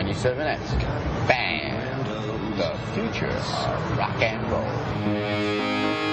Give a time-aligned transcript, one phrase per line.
[0.00, 1.28] 97X.
[1.28, 2.06] Band,
[2.56, 6.09] the future of rock and roll.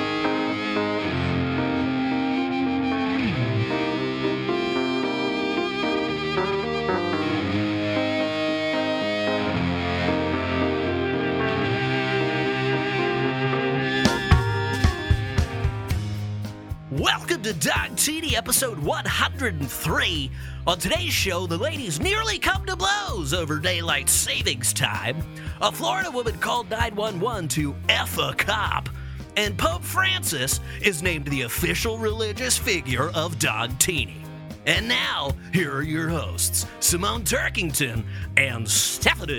[17.48, 20.32] To Dongtini episode 103.
[20.68, 25.23] On today's show, the ladies nearly come to blows over daylight savings time.
[25.62, 28.90] A Florida woman called 911 to F a cop.
[29.38, 34.18] And Pope Francis is named the official religious figure of Dongtini.
[34.66, 38.04] And now, here are your hosts, Simone Turkington
[38.35, 39.38] and Stephanie.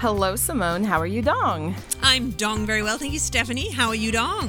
[0.00, 0.84] Hello, Simone.
[0.84, 1.74] How are you, Dong?
[2.04, 2.98] I'm Dong very well.
[2.98, 3.68] Thank you, Stephanie.
[3.68, 4.48] How are you, Dong?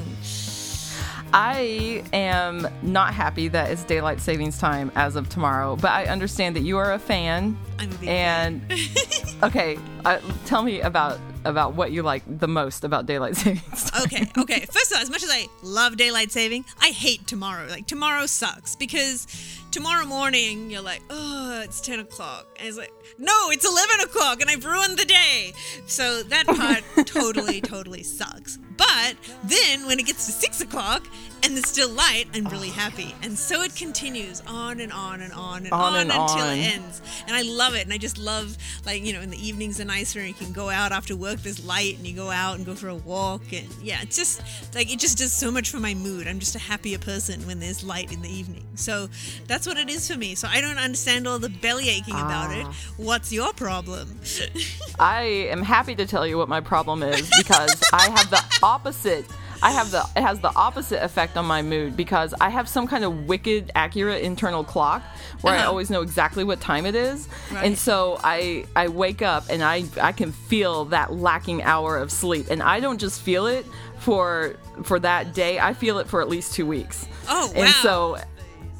[1.34, 6.54] I am not happy that it's daylight savings time as of tomorrow, but I understand
[6.54, 7.58] that you are a fan.
[7.80, 8.62] I'm a big and
[9.42, 14.02] okay, uh, tell me about about what you like the most about daylight savings time.
[14.04, 14.66] Okay, okay.
[14.70, 17.66] First of all, as much as I love daylight saving, I hate tomorrow.
[17.68, 19.26] Like, tomorrow sucks because
[19.70, 22.46] tomorrow morning you're like, oh, it's 10 o'clock.
[22.58, 25.52] And it's like, no, it's 11 o'clock and I've ruined the day.
[25.86, 26.46] So that
[26.96, 28.58] part totally, totally sucks.
[28.80, 31.06] But then when it gets to 6 o'clock
[31.42, 33.14] and it's still light, I'm really happy.
[33.22, 36.56] And so it continues on and on and on and On on, and until on.
[36.56, 37.02] it ends.
[37.26, 37.82] And I love it.
[37.84, 40.52] And I just love, like, you know, in the evenings are nicer and you can
[40.52, 43.52] go out after work, there's light and you go out and go for a walk.
[43.52, 44.42] And yeah, it's just
[44.74, 46.26] like, it just does so much for my mood.
[46.26, 48.64] I'm just a happier person when there's light in the evening.
[48.76, 49.08] So
[49.46, 50.34] that's what it is for me.
[50.34, 52.64] So I don't understand all the belly aching about it.
[52.66, 52.74] Ah.
[52.96, 54.20] What's your problem?
[54.98, 58.42] I am happy to tell you what my problem is because I have the
[58.74, 59.24] opposite.
[59.62, 62.86] I have the it has the opposite effect on my mood because I have some
[62.86, 65.02] kind of wicked accurate internal clock
[65.42, 65.68] where I Uh-huh.
[65.70, 67.28] always know exactly what time it is.
[67.52, 67.66] Right.
[67.66, 72.10] And so I I wake up and I I can feel that lacking hour of
[72.10, 73.66] sleep and I don't just feel it
[73.98, 75.58] for for that day.
[75.60, 77.06] I feel it for at least 2 weeks.
[77.28, 77.52] Oh, wow.
[77.62, 78.16] And so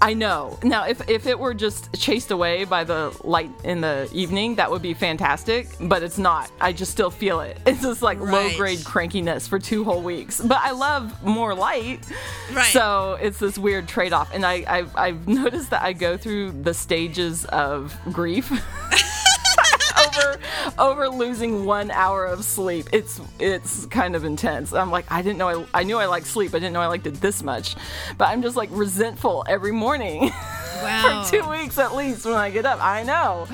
[0.03, 0.59] I know.
[0.62, 4.71] Now, if, if it were just chased away by the light in the evening, that
[4.71, 6.50] would be fantastic, but it's not.
[6.61, 7.59] I just still feel it.
[7.71, 10.41] It's just like low grade crankiness for two whole weeks.
[10.41, 12.00] But I love more light.
[12.53, 12.66] Right.
[12.72, 14.34] So it's this weird trade off.
[14.34, 18.50] And I, I've, I've noticed that I go through the stages of grief.
[20.19, 20.38] over
[20.78, 22.87] over losing one hour of sleep.
[22.93, 24.72] It's it's kind of intense.
[24.72, 26.50] I'm like, I didn't know I, I knew I liked sleep.
[26.54, 27.76] I didn't know I liked it this much.
[28.19, 30.31] But I'm just like resentful every morning.
[30.81, 31.25] Wow.
[31.25, 32.82] For two weeks at least when I get up.
[32.82, 33.47] I know.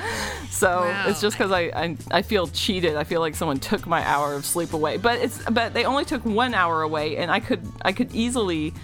[0.48, 1.06] So Wow.
[1.08, 2.94] it's just because I, I I feel cheated.
[2.94, 4.96] I feel like someone took my hour of sleep away.
[4.96, 8.74] But it's but they only took one hour away and I could I could easily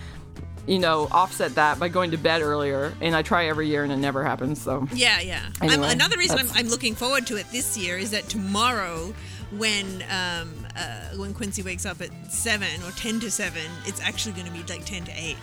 [0.67, 3.93] you know, offset that by going to bed earlier, and I try every year, and
[3.93, 4.61] it never happens.
[4.63, 5.49] So Yeah, yeah.
[5.61, 9.13] Anyway, another reason I'm, I'm looking forward to it this year is that tomorrow,
[9.57, 14.33] when um, uh, when Quincy wakes up at seven or ten to seven, it's actually
[14.33, 15.37] going to be like ten to eight.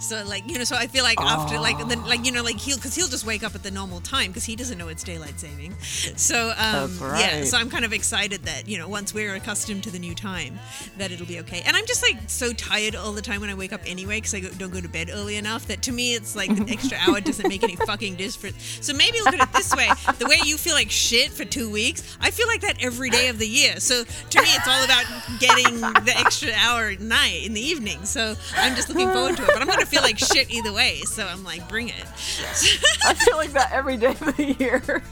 [0.00, 2.58] So like you know, so I feel like after like then like you know like
[2.58, 5.04] he'll because he'll just wake up at the normal time because he doesn't know it's
[5.04, 5.74] daylight saving.
[5.80, 9.82] So um, That's yeah, so I'm kind of excited that you know once we're accustomed
[9.84, 10.58] to the new time,
[10.98, 11.62] that it'll be okay.
[11.66, 14.34] And I'm just like so tired all the time when I wake up anyway because
[14.34, 16.96] I go, don't go to bed early enough that to me it's like the extra
[16.98, 18.78] hour doesn't make any fucking difference.
[18.80, 21.70] So maybe look at it this way: the way you feel like shit for two
[21.70, 23.80] weeks, I feel like that every day of the year.
[23.80, 25.04] So to me, it's all about
[25.38, 28.04] getting the extra hour at night in the evening.
[28.04, 29.48] So I'm just looking forward to it.
[29.48, 31.00] But I'm gonna feel like shit either way.
[31.02, 32.04] So I'm like, bring it.
[33.04, 34.82] I feel like that every day of the year.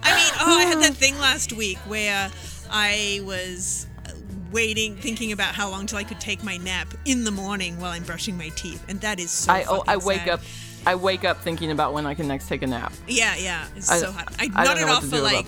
[0.00, 2.30] I mean, oh, I had that thing last week where
[2.70, 3.86] I was
[4.52, 7.90] waiting, thinking about how long till I could take my nap in the morning while
[7.90, 9.52] I'm brushing my teeth, and that is so.
[9.52, 10.28] I oh, I wake sad.
[10.28, 10.40] up.
[10.86, 12.92] I wake up thinking about when I can next take a nap.
[13.06, 14.32] Yeah, yeah, it's I- so hot.
[14.38, 15.46] I, I don't nodded know what off for like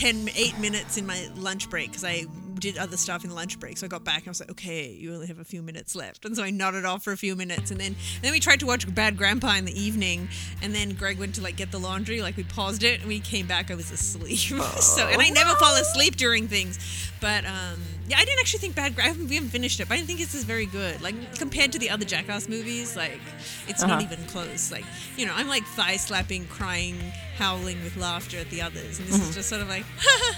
[0.00, 2.24] 10, 8 minutes in my lunch break because I
[2.58, 3.76] did other stuff in the lunch break.
[3.76, 5.94] So I got back and I was like, okay, you only have a few minutes
[5.94, 6.24] left.
[6.24, 7.70] And so I nodded off for a few minutes.
[7.70, 10.28] And then, and then we tried to watch Bad Grandpa in the evening.
[10.62, 12.22] And then Greg went to like get the laundry.
[12.22, 13.70] Like we paused it and we came back.
[13.70, 14.38] I was asleep.
[14.80, 16.78] so, and I never fall asleep during things.
[17.20, 19.22] But um, yeah, I didn't actually think Bad Grandpa.
[19.26, 21.02] We haven't finished it, but I didn't think this is very good.
[21.02, 23.20] Like compared to the other Jackass movies, like
[23.68, 24.00] it's not Uh-huh.
[24.12, 24.72] even close.
[24.72, 24.84] Like
[25.18, 26.96] you know, I'm like thigh slapping, crying,
[27.40, 29.30] howling with laughter at the others, and this Mm-hmm.
[29.30, 29.84] is just sort of like,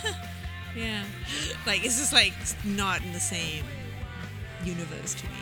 [0.76, 1.02] yeah,
[1.66, 2.32] like it's just like
[2.64, 3.64] not in the same
[4.64, 5.32] universe to me.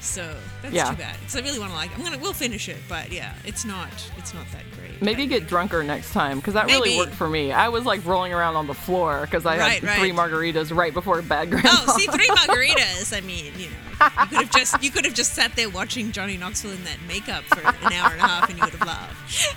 [0.00, 0.90] So that's Yeah.
[0.90, 1.16] too bad.
[1.20, 1.96] Because I really want to like.
[1.96, 2.18] I'm gonna.
[2.18, 3.88] We'll finish it, but yeah, it's not.
[4.18, 5.02] It's not that great.
[5.02, 7.52] Maybe get drunker next time because that really worked for me.
[7.52, 10.94] I was like rolling around on the floor because I Right, had three margaritas right
[10.94, 11.50] before bed.
[11.50, 11.70] grandma.
[11.72, 13.16] Oh, see, three margaritas.
[13.16, 16.12] I mean, you know, you could have just you could have just sat there watching
[16.12, 18.86] Johnny Knoxville in that makeup for an hour and a half, and you would have
[18.86, 19.56] laughed.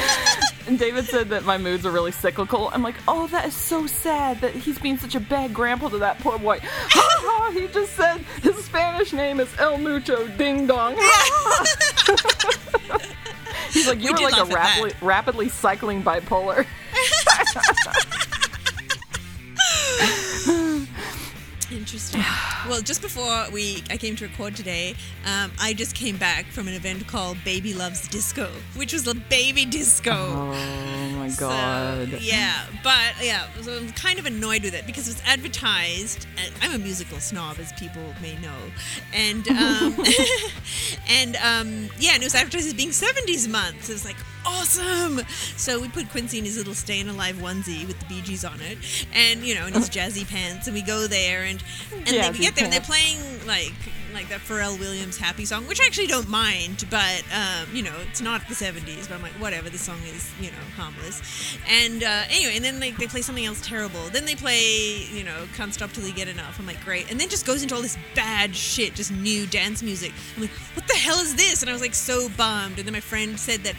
[0.66, 2.70] And David said that my moods are really cyclical.
[2.72, 5.98] I'm like, oh, that is so sad that he's being such a bad grandpa to
[5.98, 6.58] that poor boy.
[7.52, 10.94] He just said his Spanish name is El Mucho Ding Dong.
[13.70, 16.66] he's like, you We were like a rapidly, rapidly cycling bipolar.
[21.70, 22.22] Interesting.
[22.68, 24.94] Well, just before we I came to record today,
[25.26, 29.14] um, I just came back from an event called Baby Loves Disco, which was a
[29.14, 30.12] baby disco.
[30.12, 32.20] Oh my So, god.
[32.20, 36.26] yeah, but yeah, so I'm kind of annoyed with it because it was advertised.
[36.62, 38.56] I'm a musical snob, as people may know,
[39.12, 39.96] and um,
[41.08, 43.88] and um, yeah, and it was advertised as being 70s month.
[43.88, 45.20] It was like awesome.
[45.56, 48.60] So we put Quincy in his little Staying Alive onesie with the Bee Gees on
[48.60, 48.78] it,
[49.12, 51.62] and you know, in his jazzy pants, and we go there, and
[51.92, 53.72] and they Jazzy get there, and they're playing like
[54.16, 57.92] like that Pharrell Williams happy song, which I actually don't mind, but um, you know,
[58.08, 61.58] it's not the 70s, but I'm like, whatever, the song is, you know, harmless.
[61.68, 64.04] And uh, anyway, and then like they play something else terrible.
[64.08, 66.58] Then they play, you know, Can't Stop Till You Get Enough.
[66.58, 67.10] I'm like, great.
[67.10, 70.12] And then just goes into all this bad shit, just new dance music.
[70.34, 71.60] I'm like, what the hell is this?
[71.60, 72.78] And I was like so bummed.
[72.78, 73.74] And then my friend said that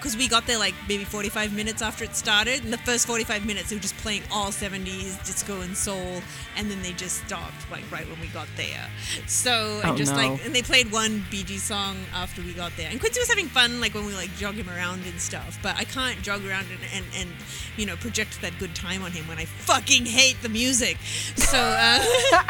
[0.00, 2.64] because we got there like maybe 45 minutes after it started.
[2.64, 6.22] And the first 45 minutes, they were just playing all 70s disco and soul,
[6.56, 8.88] and then they just stopped like right when we got there.
[9.26, 10.18] So and Oh, just no.
[10.18, 12.88] like and they played one Gees song after we got there.
[12.90, 15.58] And Quincy was having fun like when we like jog him around and stuff.
[15.62, 17.30] But I can't jog around and and, and
[17.76, 20.96] you know project that good time on him when I fucking hate the music.
[21.36, 21.58] So.
[21.58, 22.42] Uh,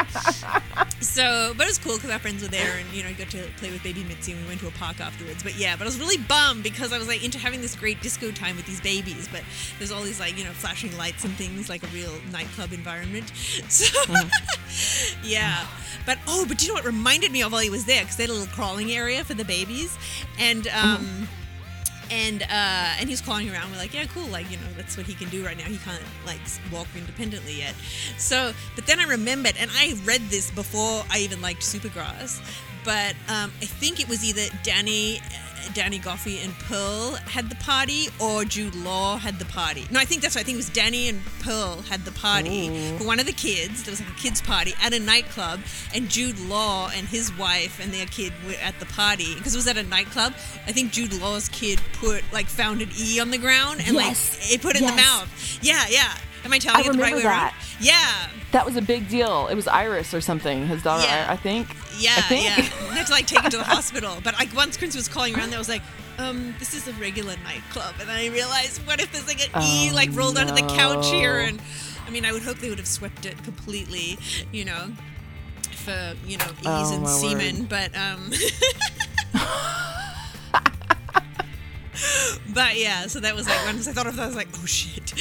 [1.11, 3.29] So, but it was cool because our friends were there, and you know, I got
[3.31, 5.43] to play with baby Mitzi, and we went to a park afterwards.
[5.43, 8.01] But yeah, but I was really bummed because I was like into having this great
[8.01, 9.41] disco time with these babies, but
[9.77, 13.31] there's all these like you know flashing lights and things like a real nightclub environment.
[13.67, 14.03] So,
[15.23, 15.67] yeah.
[16.05, 18.01] But oh, but do you know what reminded me of while he was there?
[18.01, 19.97] Because they had a little crawling area for the babies,
[20.39, 21.27] and um,
[22.11, 23.71] and uh, and he's crawling around.
[23.71, 24.27] We're like, yeah, cool.
[24.27, 25.63] Like you know, that's what he can do right now.
[25.63, 26.41] He can't like
[26.71, 27.73] walk independently yet.
[28.17, 32.39] So, but then I remembered, and I read this before I even liked Supergrass.
[32.83, 35.21] But um, I think it was either Danny,
[35.73, 39.85] Danny Goffey and Pearl had the party, or Jude Law had the party.
[39.91, 40.41] No, I think that's right.
[40.41, 43.83] I think it was Danny and Pearl had the party for one of the kids.
[43.83, 45.59] There was like a kids party at a nightclub,
[45.93, 49.57] and Jude Law and his wife and their kid were at the party because it
[49.57, 50.33] was at a nightclub.
[50.67, 54.39] I think Jude Law's kid put like found an E on the ground and Yes.
[54.41, 55.59] like it put it in the mouth.
[55.61, 56.13] Yeah, yeah.
[56.43, 57.53] Am I telling I it the right way that.
[57.53, 57.55] around?
[57.79, 59.47] Yeah, That was a big deal.
[59.47, 60.67] It was Iris or something.
[60.67, 61.25] His daughter, Yeah.
[61.29, 61.67] I, I think.
[61.97, 62.45] yeah, I think.
[62.45, 62.55] yeah.
[62.89, 64.17] And had to like take it to the hospital.
[64.23, 65.81] But like once Prince was calling around, I was like.
[66.19, 69.89] Um, this is a regular nightclub, and I realized, what if there's like an E
[69.89, 71.39] Oh, like rolled onto the couch here?
[71.39, 71.59] And
[72.05, 74.19] I mean, I would hope they would have swept it completely,
[74.51, 74.89] you know,
[75.73, 77.59] for you know ease Oh, and semen.
[77.61, 77.69] word.
[77.69, 78.29] But um,
[82.53, 84.65] but yeah, so that was like once I thought of that, I was like, oh
[84.65, 85.13] shit.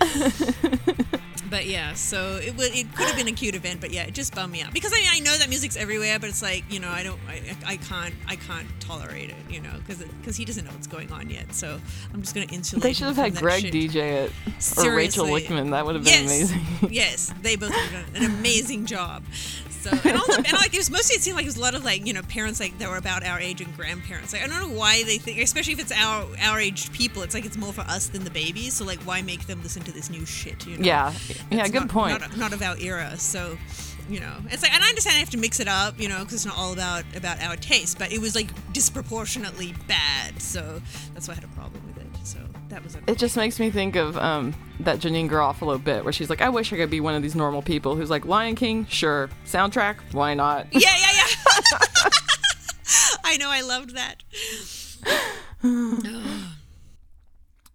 [1.54, 4.34] But yeah, so it it could have been a cute event, but yeah, it just
[4.34, 6.88] bummed me out because I, I know that music's everywhere, but it's like you know
[6.88, 10.64] I don't I, I can't I can't tolerate it, you know, because because he doesn't
[10.64, 11.54] know what's going on yet.
[11.54, 11.78] So
[12.12, 12.82] I'm just gonna insulate.
[12.82, 13.72] They should have had Greg shit.
[13.72, 14.32] DJ it.
[14.78, 15.42] Or Rachel Seriously.
[15.42, 15.70] Wickman.
[15.70, 16.50] That would have been yes.
[16.50, 16.92] amazing.
[16.92, 19.22] yes, they both have done an amazing job.
[19.84, 21.60] So and all the, and like it was mostly it seemed like it was a
[21.60, 24.32] lot of like you know parents like that were about our age and grandparents.
[24.32, 27.34] Like I don't know why they think, especially if it's our our aged people, it's
[27.34, 28.74] like it's more for us than the babies.
[28.74, 30.66] So like why make them listen to this new shit?
[30.66, 30.84] You know?
[30.84, 31.12] yeah.
[31.50, 32.20] Yeah, It's good not, point.
[32.20, 33.58] Not, not of our era, so
[34.08, 36.18] you know, it's like, and I understand I have to mix it up, you know,
[36.18, 40.80] because it's not all about about our taste, but it was like disproportionately bad, so
[41.12, 42.26] that's why I had a problem with it.
[42.26, 42.38] So
[42.74, 46.28] that was It just makes me think of um, that Janeane Garofalo bit where she's
[46.28, 48.86] like, I wish I could be one of these normal people who's like, Lion King,
[48.86, 49.30] sure.
[49.46, 50.66] Soundtrack, why not?
[50.72, 51.26] yeah, yeah, yeah.
[53.24, 54.22] I know, I loved that.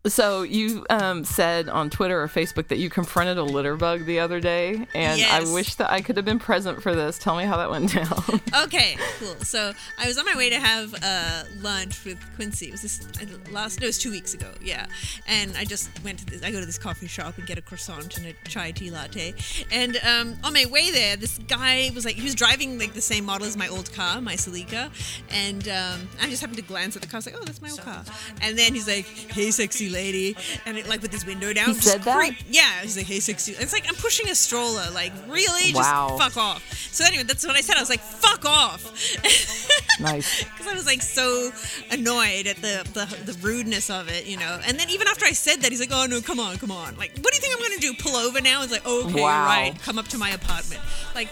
[0.07, 4.19] So you um, said on Twitter or Facebook that you confronted a litter bug the
[4.21, 5.49] other day, and Yes.
[5.49, 7.19] I wish that I could have been present for this.
[7.19, 8.39] Tell me how that went down.
[8.63, 9.35] Okay, cool.
[9.41, 12.67] So I was on my way to have uh, lunch with Quincy.
[12.67, 14.49] It was this uh, last, no, it was two weeks ago.
[14.61, 14.85] Yeah,
[15.27, 16.43] and I just went to this.
[16.43, 19.33] I go to this coffee shop and get a croissant and a chai tea latte.
[19.71, 23.01] And um, on my way there, this guy was like, he was driving like the
[23.01, 24.89] same model as my old car, my Celica,
[25.29, 27.17] and um, I just happened to glance at the car.
[27.17, 28.03] I was like, oh, that's my old car.
[28.41, 29.99] And then he's like, hey, sexy lady.
[30.33, 31.67] lady, and it, like with his window down.
[31.67, 32.31] just said that?
[32.49, 33.51] Yeah, he's like, hey, sexy.
[33.53, 34.85] It's like I'm pushing a stroller.
[34.93, 35.73] Like, really?
[35.73, 36.15] Wow.
[36.17, 36.73] Just fuck off.
[36.91, 37.75] So anyway, that's what I said.
[37.75, 38.83] I was like, fuck off.
[39.99, 40.43] Nice.
[40.45, 41.51] because I was like so
[41.91, 44.59] annoyed at the, the the rudeness of it, you know.
[44.65, 46.95] And then even after I said that, he's like, "Oh no, come on, come on!
[46.95, 47.93] Like, what do you think I'm gonna do?
[48.01, 49.45] Pull over now?" It's like, "Okay, Wow.
[49.45, 50.79] right, come up to my apartment."
[51.13, 51.27] Like,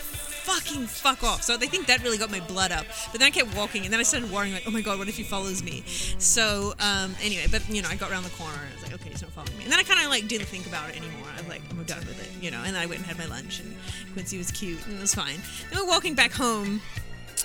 [0.47, 1.43] fucking fuck off.
[1.43, 2.85] So they think that really got my blood up.
[3.11, 5.09] But then I kept walking, and then I started worrying, like, "Oh my god, what
[5.09, 5.83] if he follows me?"
[6.19, 8.93] So um, anyway, but you know, I got around the corner, and I was like,
[8.93, 10.95] "Okay, he's not following me." And then I kind of like didn't think about it
[10.95, 11.27] anymore.
[11.33, 12.63] I was like, "I'm done with it," you know.
[12.63, 13.75] And then I went and had my lunch, and
[14.13, 15.39] Quincy was cute, and it was fine.
[15.69, 16.81] Then we're walking back home.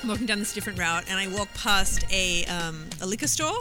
[0.03, 3.55] I'm walking down this different route and I walk past a um, a liquor store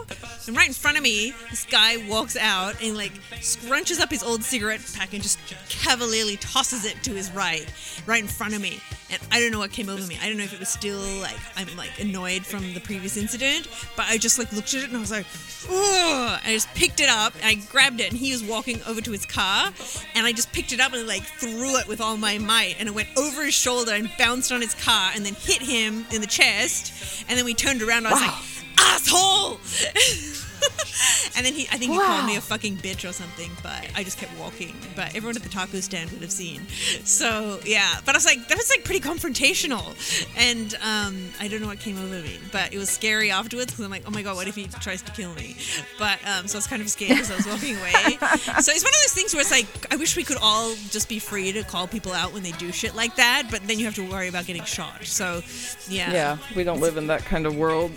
[0.48, 4.24] and right in front of me this guy walks out and like scrunches up his
[4.24, 7.72] old cigarette pack and just cavalierly tosses it to his right
[8.06, 8.80] right in front of me
[9.12, 10.98] and I don't know what came over me I don't know if it was still
[11.20, 14.88] like I'm like annoyed from the previous incident but I just like looked at it
[14.88, 15.26] and I was like
[15.70, 16.40] Ugh!
[16.44, 19.12] I just picked it up and I grabbed it and he was walking over to
[19.12, 19.70] his car
[20.14, 22.88] and I just picked it up and like threw it with all my might and
[22.88, 26.20] it went over his shoulder and bounced on his car and then hit him in
[26.20, 28.26] the chest and then we turned around and I was Wow.
[28.28, 28.34] like
[28.78, 29.60] asshole
[31.36, 34.02] and then he I think he called me a fucking bitch or something but I
[34.04, 34.74] just kept walking.
[34.96, 36.66] But everyone at the taco stand would have seen.
[37.04, 38.00] So yeah.
[38.04, 39.94] But I was like that was like pretty confrontational.
[40.36, 43.84] And um, I don't know what came over me but it was scary afterwards because
[43.84, 45.56] I'm like oh my god what if he tries to kill me?
[45.98, 48.18] But um, so I was kind of scared as I was walking away.
[48.62, 51.08] So it's one of those things where it's like I wish we could all just
[51.08, 53.84] be free to call people out when they do shit like that but then you
[53.84, 55.04] have to worry about getting shot.
[55.04, 55.42] So
[55.88, 56.12] yeah.
[56.12, 57.92] Yeah, we don't live in that kind of world.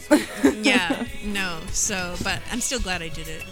[0.61, 1.59] yeah, no.
[1.71, 3.43] So, but I'm still glad I did it.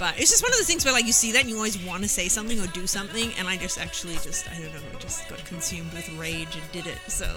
[0.00, 1.78] But it's just one of those things where like you see that and you always
[1.86, 4.98] want to say something or do something, and I just actually just I don't know,
[4.98, 6.98] just got consumed with rage and did it.
[7.06, 7.32] So,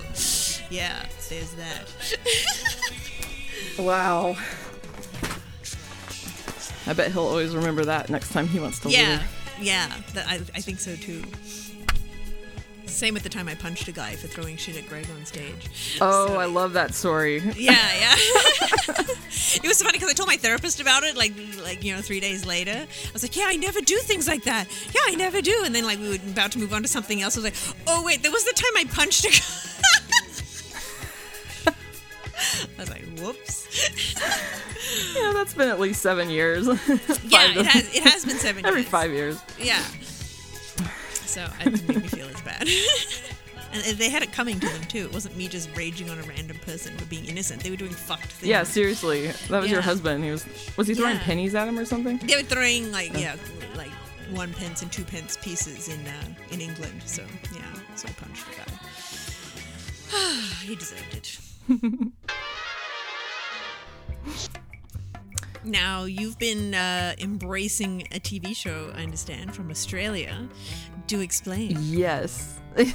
[0.72, 2.18] yeah, there's that.
[3.78, 4.36] wow.
[6.88, 9.20] I bet he'll always remember that next time he wants to yeah,
[9.60, 9.68] leave.
[9.68, 11.22] yeah, I I think so too.
[12.92, 15.98] Same with the time I punched a guy for throwing shit at Greg on stage.
[16.02, 17.40] Oh, So- I love that story.
[17.56, 18.16] Yeah, yeah.
[18.98, 21.34] it was funny because I told my therapist about it, like,
[21.64, 22.72] like you know, three days later.
[22.72, 24.68] I was like, "Yeah, I never do things like that.
[24.94, 27.22] Yeah, I never do." And then, like, we were about to move on to something
[27.22, 27.38] else.
[27.38, 29.38] I was like, "Oh wait, there was the time I punched a guy."
[32.78, 33.68] I was like, "Whoops."
[35.16, 36.66] Yeah, that's been at least seven years.
[36.68, 36.74] Yeah,
[37.58, 37.96] it has.
[37.96, 38.90] It has been seven every years.
[38.92, 39.40] five years.
[39.60, 39.84] Yeah.
[41.26, 42.68] So it didn't make me feel as bad.
[43.74, 45.06] And they had it coming to them too.
[45.06, 47.64] It wasn't me just raging on a random person for being innocent.
[47.64, 48.50] They were doing fucked things.
[48.50, 50.26] Yeah, seriously, that was your husband.
[50.26, 51.24] He was was he throwing Yeah.
[51.24, 52.18] pennies at him or something?
[52.18, 53.38] They were throwing like yeah,
[53.78, 53.92] like
[54.32, 57.02] one pence and two pence pieces in uh, in England.
[57.06, 57.24] So
[57.56, 57.62] yeah,
[57.96, 58.66] so I punched the guy.
[60.66, 61.38] he deserved it.
[65.64, 70.48] now you've been uh, embracing a TV show, I understand, from Australia.
[71.08, 71.78] Do explain.
[71.82, 72.58] Yes.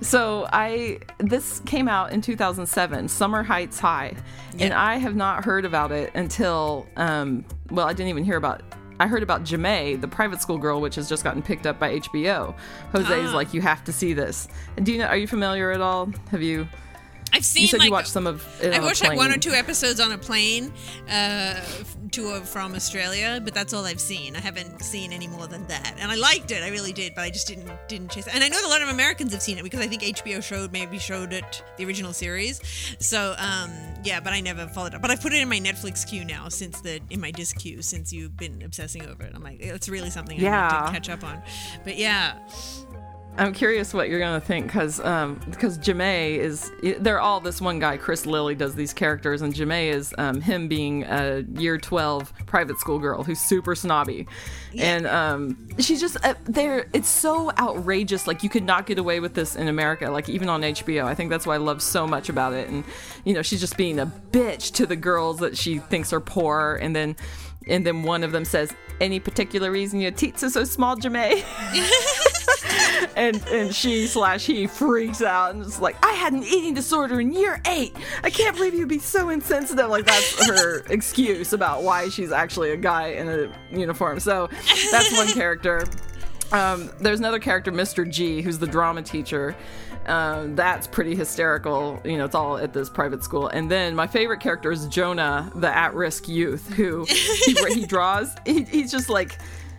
[0.00, 4.14] so I this came out in 2007, Summer Heights High,
[4.58, 8.62] and I have not heard about it until um, well, I didn't even hear about.
[8.98, 11.98] I heard about Ja'mie, the private school girl, which has just gotten picked up by
[12.00, 12.54] HBO.
[12.92, 13.34] Jose's Ah.
[13.34, 14.48] like, you have to see this.
[14.78, 15.04] And do you know?
[15.06, 16.10] Are you familiar at all?
[16.30, 16.66] Have you?
[17.32, 19.36] I've seen You said like you watched some of it I watched like one or
[19.36, 20.72] two episodes on a plane
[21.10, 21.60] uh,
[22.12, 24.36] to or from Australia, but that's all I've seen.
[24.36, 26.62] I haven't seen any more than that, and I liked it.
[26.62, 28.26] I really did, but I just didn't didn't chase.
[28.26, 28.34] it.
[28.34, 30.42] And I know that a lot of Americans have seen it because I think HBO
[30.42, 32.60] showed maybe showed it the original series.
[33.00, 33.70] So um,
[34.04, 35.02] yeah, but I never followed up.
[35.02, 37.82] But I put it in my Netflix queue now since the in my disc queue
[37.82, 39.32] since you've been obsessing over it.
[39.34, 40.82] I'm like, it's really something I need Yeah.
[40.86, 41.42] to catch up on.
[41.84, 42.38] But yeah,
[43.38, 47.78] I'm curious what you're gonna think because um, because Ja'mie is they're all this one
[47.78, 52.32] guy Chris Lilley does these characters and Ja'mie is um, him being a year 12
[52.46, 54.26] private school girl who's super snobby.
[54.78, 59.20] And um, she's just uh, there it's so outrageous like you could not get away
[59.20, 62.06] with this in America like even on HBO I think that's why I love so
[62.06, 62.68] much about it.
[62.68, 62.84] And
[63.24, 66.78] you know she's just being a bitch to the girls that she thinks are poor.
[66.80, 67.16] And then
[67.68, 71.44] and then one of them says any particular reason your teats are so small Ja'mie
[73.16, 77.20] and and she slash he freaks out and is like, I had an eating disorder
[77.20, 77.96] in year eight.
[78.22, 79.88] I can't believe you'd be so insensitive.
[79.88, 84.20] Like that's her excuse about why she's actually a guy in a uniform.
[84.20, 84.48] So
[84.90, 85.84] that's one character.
[86.52, 88.08] Um, there's another character, Mr.
[88.08, 89.56] G, who's the drama teacher.
[90.06, 92.00] Um, that's pretty hysterical.
[92.04, 93.48] You know, it's all at this private school.
[93.48, 98.34] And then my favorite character is Jonah, the at-risk youth, who he, he draws.
[98.44, 99.38] He, he's just like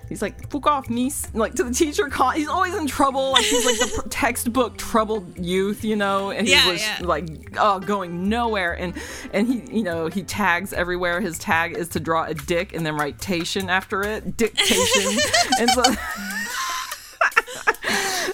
[0.09, 2.07] he's like, "Fuck off, niece!" Like to the teacher.
[2.09, 3.31] Call, he's always in trouble.
[3.31, 6.31] Like he's like the pr- textbook troubled youth, you know.
[6.31, 6.99] And he Yeah, was yeah.
[7.01, 7.27] like,
[7.59, 8.73] oh, going nowhere.
[8.73, 8.93] And
[9.33, 11.21] and he, you know, he tags everywhere.
[11.21, 15.17] His tag is to draw a dick and then write tation after it, dictation.
[15.59, 15.83] and so.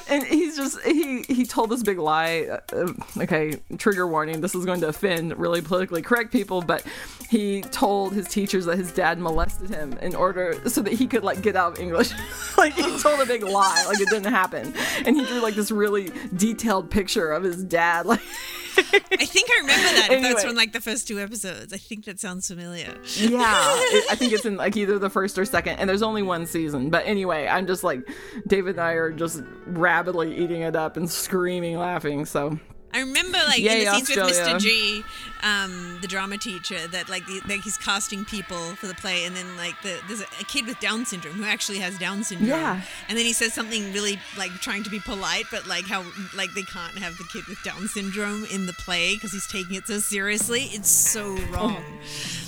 [0.10, 0.24] and
[0.56, 4.82] he's just he he told this big lie uh, okay trigger warning this is going
[4.82, 6.86] to offend really politically correct people but
[7.30, 11.24] he told his teachers that his dad molested him in order so that he could
[11.24, 12.12] like get out of english.
[12.56, 14.74] Like he told a big lie like it didn't happen.
[15.06, 18.22] And he drew like this really detailed picture of his dad like
[18.78, 20.08] I think I remember that.
[20.12, 21.74] If that's from like the first two episodes.
[21.74, 22.96] I think that sounds familiar.
[23.18, 26.22] yeah it, i think it's in like either the first or second and there's only
[26.22, 28.08] one season but anyway i'm just like
[28.48, 32.58] david and i are just rabidly eating it up and screaming laughing so
[32.94, 34.60] I remember like in the scenes with Mr.
[34.60, 35.04] G,
[35.42, 39.36] um, the drama teacher, that like, the, like he's casting people for the play, and
[39.36, 42.50] then like the, there's a, a kid with Down syndrome who actually has Down syndrome.
[42.50, 42.82] Yeah.
[43.10, 46.54] And then he says something really like trying to be polite, but like how like
[46.54, 49.88] they can't have the kid with Down syndrome in the play because he's taking it
[49.88, 50.70] so seriously.
[50.72, 51.84] It's so wrong.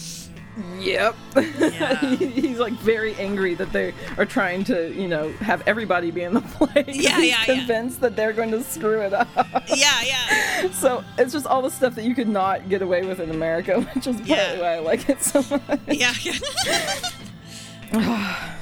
[0.79, 1.15] Yep.
[1.59, 1.95] Yeah.
[2.15, 6.21] He- He's like very angry that they are trying to, you know, have everybody be
[6.21, 6.85] in the play.
[6.87, 7.43] Yeah, he's yeah, yeah.
[7.45, 9.27] convinced that they're going to screw it up.
[9.67, 10.67] yeah, yeah.
[10.71, 13.81] So it's just all the stuff that you could not get away with in America,
[13.93, 14.59] which is partly Yeah.
[14.61, 15.79] why I like it so much.
[15.87, 16.33] Yeah, yeah.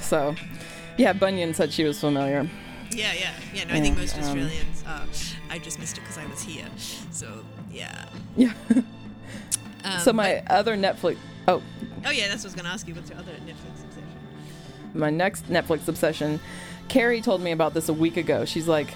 [0.02, 0.36] So,
[0.98, 2.50] yeah, Bunyan said she was familiar.
[2.92, 3.64] Yeah, yeah, yeah.
[3.66, 4.84] No, I think And, most um, Australians.
[4.86, 5.06] Uh,
[5.50, 6.66] I just missed it because I was here.
[7.12, 8.06] So yeah.
[8.36, 8.54] Yeah.
[9.84, 11.18] Um, so my other Netflix.
[11.48, 11.62] Oh,
[12.06, 12.96] Oh yeah, that's what I was gonna ask you.
[12.96, 14.10] What's your other Netflix obsession?
[14.94, 16.40] my next Netflix obsession.
[16.88, 18.46] Carrie told me about this a week ago.
[18.46, 18.94] She's like,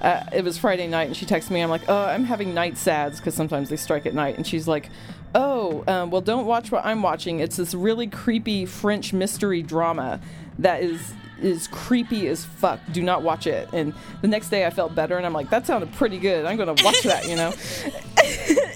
[0.00, 1.60] uh, it was Friday night, and she texted me.
[1.60, 4.36] I'm like, oh, I'm having night sads because sometimes they strike at night.
[4.36, 4.90] And she's like,
[5.34, 7.40] oh, um, well, don't watch what I'm watching.
[7.40, 10.20] It's this really creepy French mystery drama
[10.58, 12.80] that is is creepy as fuck.
[12.92, 13.68] Do not watch it.
[13.72, 16.44] And the next day, I felt better, and I'm like, that sounded pretty good.
[16.44, 17.52] I'm gonna watch that, you know.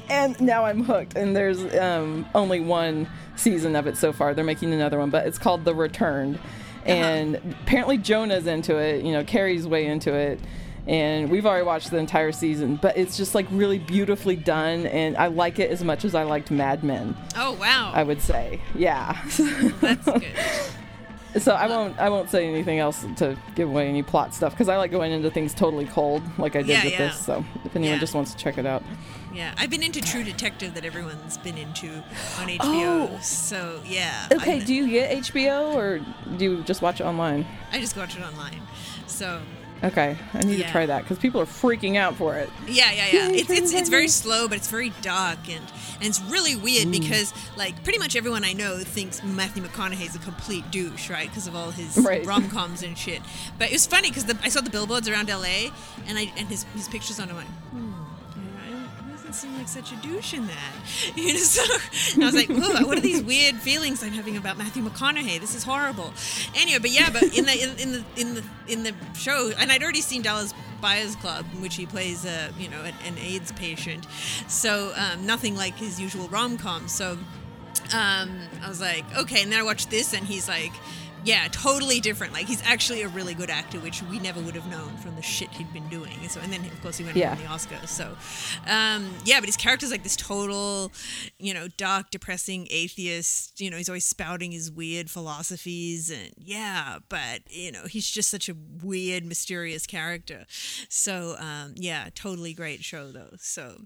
[0.09, 1.17] and now I'm hooked.
[1.17, 4.35] And there's um, only one season of it so far.
[4.35, 6.39] They're making another one, but it's called The Returned.
[6.85, 9.05] And apparently Jonah's into it.
[9.05, 10.41] You know, Carrie's way into it.
[10.87, 15.17] And we've already watched the entire season, but it's just like really beautifully done, and
[15.17, 17.15] I like it as much as I liked Mad Men.
[17.37, 19.21] Oh wow, I would say, yeah.
[19.81, 20.25] that's good.
[21.39, 24.69] So I won't, I won't say anything else to give away any plot stuff because
[24.69, 26.99] I like going into things totally cold, like I did Yeah, with yeah.
[27.09, 27.19] this.
[27.21, 28.01] So if anyone Yeah.
[28.01, 28.83] just wants to check it out,
[29.33, 31.89] Yeah, I've been into True Detective that everyone's been into
[32.41, 33.09] on HBO.
[33.13, 33.19] Oh.
[33.23, 34.27] So yeah.
[34.33, 34.57] okay.
[34.57, 36.01] I'm- do you get HBO or
[36.37, 37.47] do you just watch it online?
[37.73, 38.61] I just watch it online.
[39.07, 39.41] So
[39.83, 40.67] Okay, I need Yeah.
[40.67, 42.51] to try that because people are freaking out for it.
[42.69, 43.29] yeah, yeah, yeah.
[43.41, 45.65] It's it's, it's very slow, but it's very dark and
[46.01, 50.19] and it's really weird because like pretty much everyone I know thinks Matthew McConaughey's a
[50.19, 51.29] complete douche, right?
[51.29, 52.25] Because of all his Right.
[52.27, 53.23] rom coms and shit.
[53.59, 55.71] But it was funny because I saw the billboards around LA
[56.07, 57.31] and I and his his pictures on.
[57.31, 57.93] I'm like, hmm.
[59.31, 60.75] Doesn't seem like such a douche in that.
[61.17, 61.63] You know, so
[62.23, 65.41] I was like, "Whoa, what are these weird feelings I'm having about Matthew McConaughey?
[65.41, 66.13] This is horrible."
[66.55, 69.71] Anyway, but yeah, but in the in, in the in the in the show, and
[69.71, 73.19] I'd already seen Dallas Buyers Club, in which he plays a you know an, an
[73.19, 74.07] AIDS patient,
[74.49, 76.89] so um, nothing like his usual rom com.
[76.89, 77.19] So
[77.93, 79.43] um, I was like, okay.
[79.43, 80.73] And then I watched this, and he's like,
[81.25, 82.33] yeah, totally different.
[82.33, 85.23] Like he's actually a really good actor, which we never would have known from the
[85.23, 86.13] shit he'd been doing.
[86.21, 87.33] And so, and then of course he went Yeah.
[87.33, 87.89] on the Oscars.
[87.89, 88.17] So,
[88.67, 90.93] um, yeah, but his character's like this total,
[91.39, 93.61] you know, dark, depressing atheist.
[93.61, 98.31] You know, he's always spouting his weird philosophies, and yeah, but you know, he's just
[98.31, 100.47] such a weird, mysterious character.
[100.89, 103.31] So, um, yeah, totally great show though.
[103.39, 103.77] So.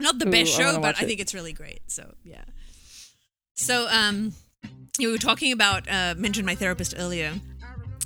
[0.00, 1.06] Not the Ooh, best show, wanna but I it.
[1.06, 1.82] think it's really great.
[1.86, 2.42] So yeah.
[3.54, 4.32] So um,
[4.98, 7.32] you were talking about uh, mentioned my therapist earlier.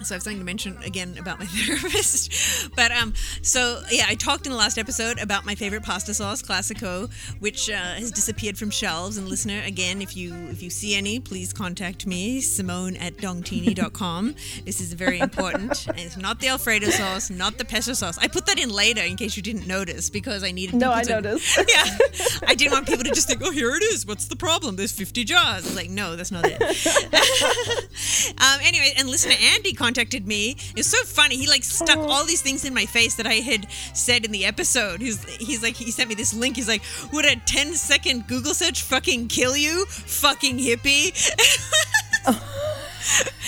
[0.02, 2.70] So I have something to mention again about my therapist.
[2.76, 6.40] but um, so yeah, I talked in the last episode about my favorite pasta sauce,
[6.40, 9.18] Classico, which uh, has disappeared from shelves.
[9.18, 14.34] And listener, again, if you if you see any, please contact me, Simone at dongtini.com.
[14.64, 15.86] this is very important.
[15.88, 18.18] And it's not the Alfredo sauce, not the pesto sauce.
[18.18, 20.76] I put that in later in case you didn't notice because I needed.
[20.76, 21.58] No, I to- noticed.
[21.68, 21.84] yeah.
[22.46, 24.06] I didn't want people to just think, oh, here it is.
[24.06, 24.76] What's the problem?
[24.76, 25.64] There's 50 jars.
[25.64, 26.62] I was like, no, that's not it.
[28.40, 29.87] um, anyway, and listener Andy contacted
[30.26, 30.56] me.
[30.76, 31.36] It's so funny.
[31.36, 32.08] He like stuck oh.
[32.08, 35.00] all these things in my face that I had said in the episode.
[35.00, 36.56] He's he's like he sent me this link.
[36.56, 39.86] He's like, would a 10 second Google search fucking kill you?
[39.86, 41.12] Fucking hippie.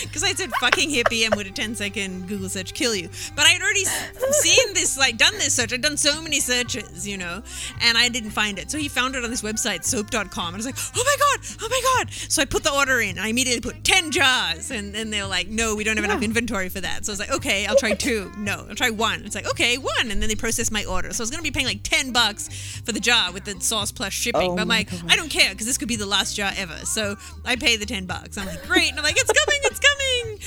[0.03, 3.09] because I said fucking hippie and would a 10 second Google search kill you.
[3.37, 5.73] But I had already seen this, like done this search.
[5.73, 7.43] I'd done so many searches, you know,
[7.83, 8.71] and I didn't find it.
[8.71, 10.55] So he found it on this website, soap.com.
[10.55, 12.13] And I was like, oh my God, oh my God.
[12.13, 13.19] So I put the order in.
[13.19, 14.71] I immediately put 10 jars.
[14.71, 17.05] And then they were like, no, we don't have enough inventory for that.
[17.05, 18.31] So I was like, okay, I'll try two.
[18.39, 19.25] No, I'll try one.
[19.25, 20.11] It's like, okay, one.
[20.11, 21.13] And then they processed my order.
[21.13, 22.49] So I was going to be paying like 10 bucks
[22.85, 24.53] for the jar with the sauce plus shipping.
[24.53, 25.01] Oh but I'm like, gosh.
[25.09, 26.77] I don't care because this could be the last jar ever.
[26.85, 28.39] So I pay the 10 bucks.
[28.39, 28.91] I'm like, great.
[28.91, 30.39] And I'm like, it's coming, it's coming.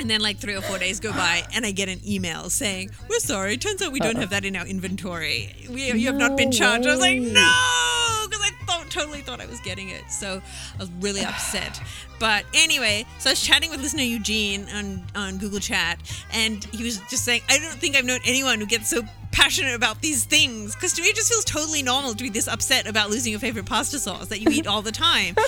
[0.00, 2.90] And then like three or four days go by, and I get an email saying,
[3.08, 3.56] "We're sorry.
[3.56, 5.54] Turns out we don't have that in our inventory.
[5.70, 9.20] We, you have not been No charged." I was like, "No," because I thought totally
[9.20, 10.10] thought I was getting it.
[10.10, 10.42] So
[10.74, 11.80] I was really upset.
[12.22, 15.98] But anyway, so I was chatting with listener Eugene on on Google Chat,
[16.32, 19.74] and he was just saying, "I don't think I've known anyone who gets so." passionate
[19.74, 20.74] about these things.
[20.74, 23.40] Because to me it just feels totally normal to be this upset about losing your
[23.40, 25.34] favorite pasta sauce that you eat all the time.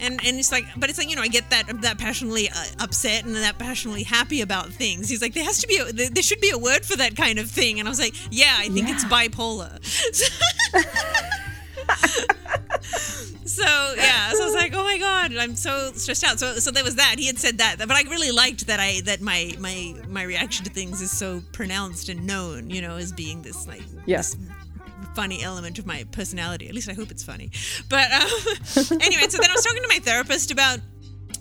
[0.00, 2.64] And and it's like but it's like you know i get that that passionately uh,
[2.80, 5.08] upset and that passionately happy about things.
[5.08, 7.40] He's like there has to be a, there should be a word for that kind
[7.40, 7.80] of thing.
[7.80, 9.74] And i was like yeah i think it's bipolar.
[13.46, 14.65] So yeah so i was like
[14.98, 17.76] my god i'm so stressed out so so there was that he had said that
[17.78, 21.42] but i really liked that i that my my my reaction to things is so
[21.52, 24.34] pronounced and known you know as being this like Yes.
[24.34, 24.46] this
[25.14, 26.68] funny element of my personality.
[26.68, 27.50] At least I hope it's funny.
[27.88, 28.28] But um,
[29.00, 30.78] anyway, so then I was talking to my therapist about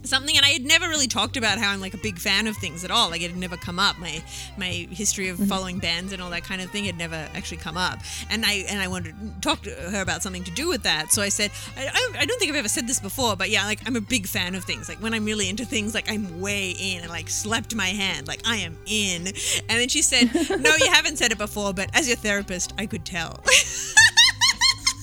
[0.06, 2.56] something and I had never really talked about how I'm like a big fan of
[2.58, 3.10] things at all.
[3.10, 3.98] Like it had never come up.
[4.00, 4.24] My
[4.58, 5.48] my history of mm-hmm.
[5.48, 8.00] following bands and all that kind of thing had never actually come up.
[8.30, 11.12] And I and I wanted to talk to her about something to do with that.
[11.12, 13.66] So I said, I, I, I don't think I've ever said this before, but yeah,
[13.66, 14.90] like I'm a big fan of things.
[14.90, 18.28] Like when I'm really into things, like I'm way in and like slapped my hand,
[18.28, 19.28] like I am in.
[19.28, 22.86] And then she said, No, you haven't said it before, but as your therapist, I
[22.86, 23.44] could tell.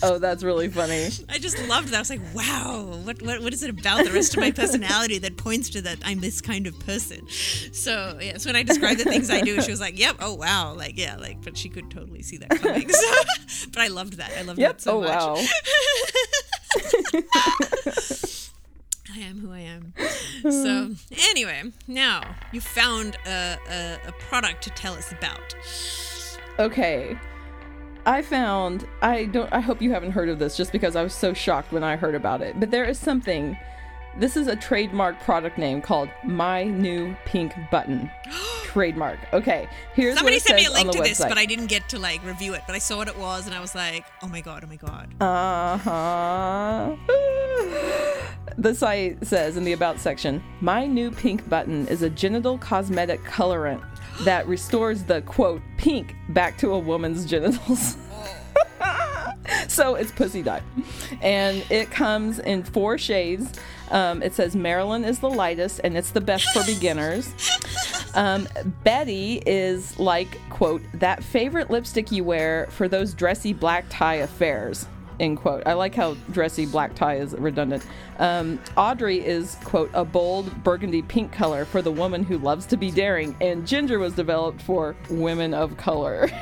[0.04, 1.10] Oh, that's really funny.
[1.28, 1.96] I just loved that.
[1.96, 5.18] I was like, wow, what, what, what is it about the rest of my personality
[5.18, 7.28] that points to that I'm this kind of person?
[7.28, 10.34] So, yeah, so when I described the things I do, she was like, yep, oh,
[10.34, 10.74] wow.
[10.74, 12.88] Like, yeah, like, but she could totally see that coming.
[12.88, 13.22] So,
[13.72, 14.32] but I loved that.
[14.36, 14.78] I loved Yep.
[14.78, 15.08] that so oh much.
[15.08, 15.36] wow.
[19.14, 19.92] I am who I am.
[20.50, 20.90] So,
[21.28, 25.54] anyway, now you found a, a, a product to tell us about.
[26.58, 27.16] Okay.
[28.04, 31.14] I found I don't I hope you haven't heard of this just because I was
[31.14, 32.58] so shocked when I heard about it.
[32.58, 33.56] But there is something
[34.18, 38.10] this is a trademark product name called My New Pink Button.
[38.72, 39.18] trademark.
[39.32, 39.68] Okay.
[39.94, 42.24] Here's Somebody sent me a link to the this, but I didn't get to like
[42.24, 42.62] review it.
[42.66, 44.76] But I saw what it was, and I was like, oh my god, oh my
[44.76, 45.14] god.
[45.20, 46.71] Uh huh.
[48.62, 53.22] The site says in the About section My new pink button is a genital cosmetic
[53.24, 53.82] colorant
[54.24, 57.96] that restores the quote pink back to a woman's genitals.
[59.68, 60.62] so it's pussy dye.
[61.20, 63.50] And it comes in four shades.
[63.90, 67.34] Um, it says Marilyn is the lightest and it's the best for beginners.
[68.14, 68.46] Um,
[68.84, 74.86] Betty is like, quote, that favorite lipstick you wear for those dressy black tie affairs,
[75.20, 75.62] end quote.
[75.66, 77.84] I like how dressy black tie is redundant.
[78.18, 82.76] Um, Audrey is, quote, a bold burgundy pink color for the woman who loves to
[82.76, 83.36] be daring.
[83.40, 86.30] And Ginger was developed for women of color.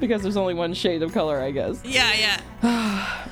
[0.00, 1.80] because there's only one shade of color, I guess.
[1.84, 3.18] Yeah, yeah.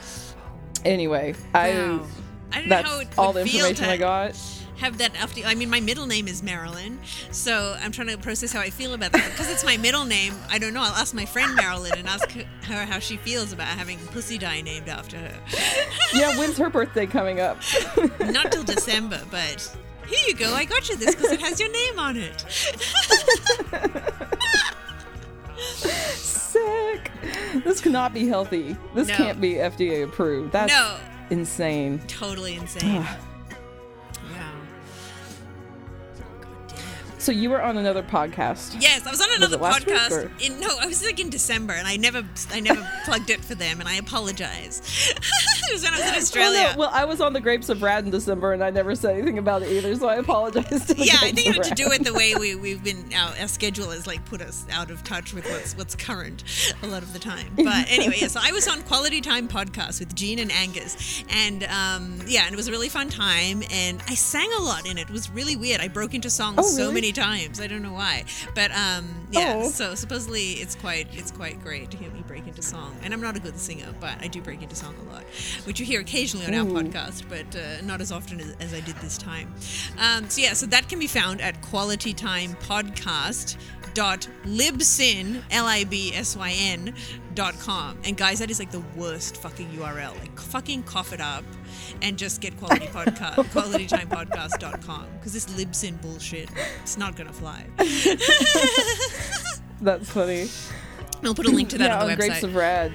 [0.82, 1.74] Anyway, I.
[1.74, 2.06] Wow.
[2.52, 4.60] I don't know how That's it all the information to I got.
[4.80, 5.42] Have that after.
[5.44, 6.98] I mean, my middle name is Marilyn,
[7.30, 10.34] so I'm trying to process how I feel about that because it's my middle name.
[10.48, 10.80] I don't know.
[10.80, 14.62] I'll ask my friend Marilyn and ask her how she feels about having pussy dye
[14.62, 15.34] named after her.
[16.14, 17.58] Yeah, when's her birthday coming up?
[18.20, 20.54] Not till December, but here you go.
[20.54, 22.40] I got you this because it has your name on it.
[26.16, 27.10] Sick.
[27.64, 28.76] This cannot be healthy.
[28.94, 29.14] This No.
[29.14, 30.52] can't be FDA approved.
[30.52, 30.96] That's No.
[31.30, 32.00] insane.
[32.08, 33.02] Totally insane.
[33.06, 33.16] Ah.
[37.20, 38.76] So you were on another podcast.
[38.80, 40.30] Yes, I was on another week, podcast.
[40.42, 43.54] In, no, I was like in December, and I never, I never plugged it for
[43.54, 44.80] them, and I apologize.
[45.14, 46.72] it was when I was in Australia.
[46.72, 46.78] no.
[46.78, 49.37] Well, I was on the Grapes of Rad in December, and I never said anything
[49.37, 50.87] about it either, so I apologize.
[50.87, 53.12] To the yeah, I think it had to do with the way we we've been
[53.14, 56.42] our, our schedule has like put us out of touch with what's what's current
[56.83, 57.52] a lot of the time.
[57.54, 61.64] But anyway, yeah, so I was on Quality Time podcast with Gene and Angus, and
[61.64, 64.96] um, yeah, and it was a really fun time, and I sang a lot in
[64.96, 65.02] it.
[65.02, 65.83] It was really weird.
[65.83, 67.10] I broke into songs Oh, so really?
[67.11, 67.61] Many times.
[67.61, 69.55] I don't know why, but um, yeah.
[69.57, 69.68] Oh.
[69.68, 73.20] So supposedly it's quite it's quite great to hear me break into song, and I'm
[73.20, 75.25] not a good singer, but I do break into song a lot,
[75.64, 78.81] which you hear occasionally on our podcast, but uh, not as often as, as I
[78.81, 79.53] did this time.
[79.99, 81.61] Um, so yeah, so that can be found at
[83.94, 86.94] dot libsyn l i b s y n
[87.35, 87.98] dot com.
[88.05, 91.44] And guys that is like the worst fucking url like fucking cough it up
[92.03, 96.48] and just get quality podcast qualitytimepodcast.com because this libsyn bullshit.
[96.83, 97.66] It's not gonna fly.
[99.81, 100.48] That's funny.
[101.24, 102.92] i'll put a link to that yeah, on the on Grapes of Rad.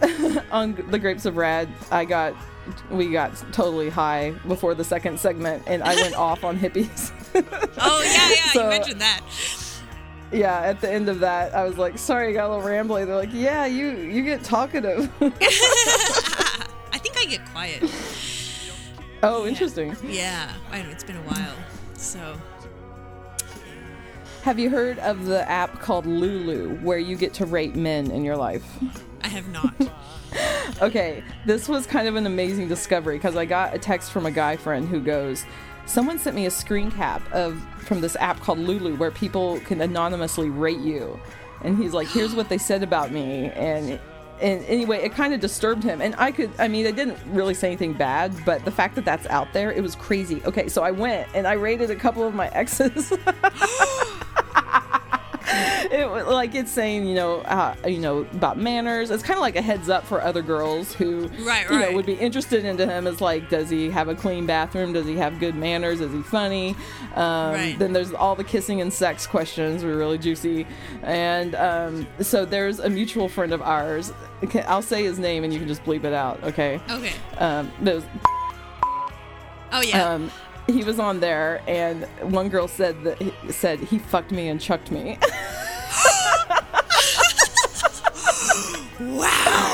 [0.50, 2.34] on the Grapes of Rad, I got
[2.90, 7.12] we got totally high before the second segment, and I went off on hippies.
[7.78, 9.20] oh yeah yeah So- you mentioned that
[10.32, 13.06] yeah, at the end of that, I was like, "Sorry, I got a little rambly."
[13.06, 15.10] They're like, "Yeah, you you get talkative."
[16.92, 17.82] i think i get quiet
[19.22, 19.94] oh, interesting.
[20.02, 21.54] yeah i know it's been a while
[21.94, 22.40] so
[24.42, 28.24] Have you heard of the app called Lulu, where you get to rate men in
[28.24, 28.64] your life?
[29.22, 29.74] i have not
[30.82, 34.30] Okay, this was kind of an amazing discovery because I got a text from a
[34.30, 35.44] guy friend who goes,
[35.86, 39.80] "Someone sent me a screen cap of from this app called Lulu where people can
[39.80, 41.18] anonymously rate you."
[41.62, 43.98] And he's like, "Here's what they said about me." And
[44.40, 46.02] and anyway, it kind of disturbed him.
[46.02, 49.04] And I could, I mean, I didn't really say anything bad, but the fact that
[49.04, 50.42] that's out there, it was crazy.
[50.44, 53.12] Okay, so I went and I rated a couple of my exes.
[55.98, 59.10] it like it's saying you know uh, you know about manners.
[59.10, 61.94] It's kind of like a heads up for other girls who Right, you know right.
[61.94, 63.06] would be interested into him.
[63.06, 64.92] It's like does he have a clean bathroom?
[64.92, 66.00] Does he have good manners?
[66.00, 66.76] Is he funny?
[67.14, 67.76] Um, Right.
[67.78, 70.66] then there's all the kissing and sex questions were really juicy.
[71.02, 74.12] And um, so there's a mutual friend of ours.
[74.66, 76.80] I'll say his name and you can just bleep it out okay?
[76.90, 77.12] Okay.
[77.38, 78.04] Um, there's
[79.72, 80.12] oh yeah.
[80.14, 80.30] Um,
[80.66, 84.60] he was on there and one girl said that he said he fucked me and
[84.60, 85.16] chucked me
[89.00, 89.66] wow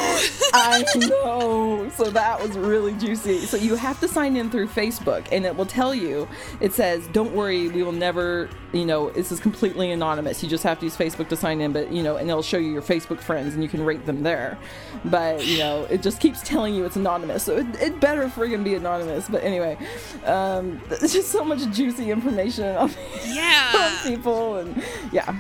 [0.55, 1.91] I know.
[1.97, 3.41] So that was really juicy.
[3.41, 6.29] So you have to sign in through Facebook and it will tell you,
[6.61, 10.43] it says, don't worry, we will never, you know, this is completely anonymous.
[10.43, 12.59] You just have to use Facebook to sign in, but, you know, and it'll show
[12.59, 14.59] you your Facebook friends and you can rate them there.
[15.05, 17.45] But, you know, it just keeps telling you it's anonymous.
[17.45, 19.29] So it, it better friggin' be anonymous.
[19.29, 19.79] But anyway,
[20.25, 22.91] um, there's just so much juicy information on,
[23.75, 24.57] on people.
[24.57, 25.39] And yeah,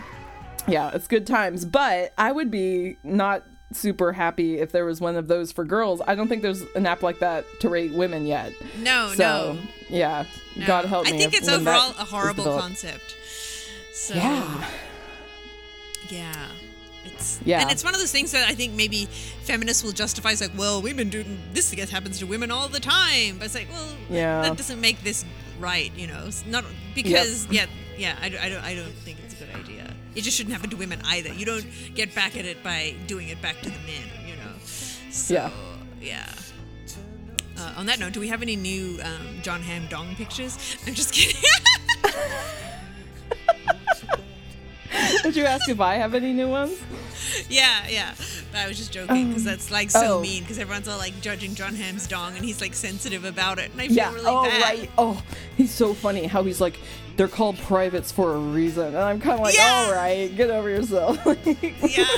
[0.68, 1.64] yeah, it's good times.
[1.64, 6.02] But I would be not super happy if there was one of those for girls.
[6.06, 8.52] I don't think there's an app like that to rate women yet.
[8.78, 10.24] no So no yeah,
[10.56, 10.66] No.
[10.66, 11.14] God help me.
[11.14, 13.16] I think it's overall a horrible concept.
[13.94, 14.64] So Yeah,
[16.10, 16.48] yeah.
[17.04, 17.62] It's Yeah.
[17.62, 19.06] and it's one of those things that I think maybe
[19.42, 20.32] feminists will justify.
[20.32, 21.70] It's like, well, women do this.
[21.74, 23.38] Gets happens to women all the time.
[23.38, 24.42] But it's like, well, Yeah.
[24.42, 25.24] that doesn't make this
[25.58, 25.90] right.
[25.96, 28.16] You know, it's not because yeah, yeah.
[28.20, 28.62] I, I don't.
[28.64, 29.81] I don't think it's a good idea.
[30.14, 31.32] It just shouldn't happen to women either.
[31.32, 34.08] You don't get back at it by doing it back to the men.
[34.26, 34.52] You know.
[35.10, 35.50] So, Yeah.
[36.00, 36.26] Yeah.
[37.58, 40.58] Uh, on that note, do we have any new um, Jon Hamm Dong pictures?
[40.86, 41.40] I'm just kidding.
[45.22, 46.78] Did you ask if I have any new ones?
[47.48, 48.14] Yeah, yeah.
[48.52, 50.20] But I was just joking because um, that's like so oh.
[50.20, 53.72] mean because everyone's all like judging Jon Hamm's dong and he's like sensitive about it
[53.72, 54.12] and I feel Yeah.
[54.12, 54.62] really oh bad.
[54.62, 54.90] right.
[54.98, 55.22] Oh,
[55.56, 56.26] he's so funny.
[56.26, 56.78] How he's like,
[57.16, 59.84] they're called privates for a reason, and I'm kind of like, Yeah.
[59.86, 61.18] all right, get over yourself.
[61.82, 62.04] Yeah.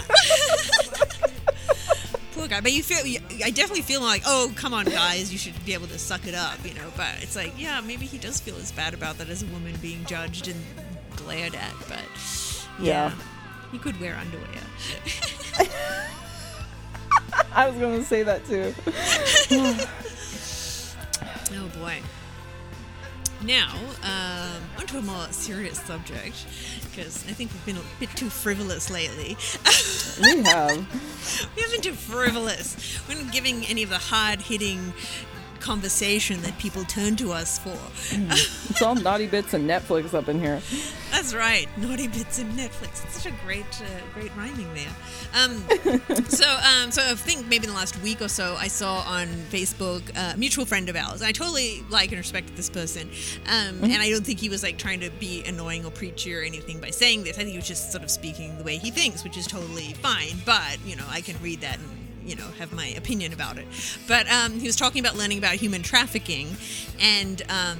[2.32, 3.20] Poor guy, but you feel.
[3.44, 6.34] I definitely feel like, oh, come on, guys, you should be able to suck it
[6.34, 6.92] up, you know.
[6.96, 9.74] But it's like, yeah, maybe he does feel as bad about that as a woman
[9.80, 10.60] being judged and
[11.16, 11.72] glared at.
[11.88, 12.00] But
[12.80, 13.12] yeah, Yeah.
[13.70, 14.48] he could wear underwear.
[17.54, 18.74] I was gonna say that too.
[21.56, 22.00] Oh boy.
[23.44, 26.46] Now, um, onto a more serious subject,
[26.90, 29.36] because I think we've been a bit too frivolous lately.
[30.22, 30.76] We have.
[31.56, 33.00] we haven't been too frivolous.
[33.08, 34.92] We're not giving any of the hard hitting
[35.64, 37.76] conversation that people turn to us for.
[38.12, 40.60] It's all naughty bits and Netflix up in here.
[41.10, 43.02] That's right, naughty bits in Netflix.
[43.02, 44.90] It's such a great, uh, great rhyming there.
[45.32, 45.64] Um,
[46.28, 49.26] so, um, so I think maybe in the last week or so, I saw on
[49.48, 51.22] Facebook uh, a mutual friend of ours.
[51.22, 53.08] I totally like and respect this person,
[53.46, 56.42] um, and I don't think he was like trying to be annoying or preachy or
[56.42, 57.38] anything by saying this.
[57.38, 59.94] I think he was just sort of speaking the way he thinks, which is totally
[59.94, 60.42] fine.
[60.44, 63.66] But you know, I can read that and you know have my opinion about it.
[64.08, 66.56] But um, he was talking about learning about human trafficking,
[67.00, 67.42] and.
[67.48, 67.78] Um,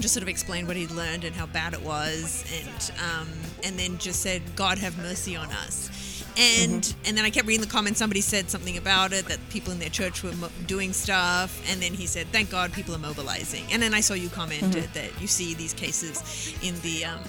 [0.00, 3.28] just sort of explained what he'd learned and how bad it was, and um,
[3.62, 7.64] and then just said, "God have mercy on us." And and then I kept reading
[7.64, 7.98] the comments.
[7.98, 11.80] Somebody said something about it that people in their church were mo- doing stuff, and
[11.80, 15.20] then he said, "Thank God people are mobilizing." And then I saw you commented that
[15.20, 17.20] you see these cases in the um,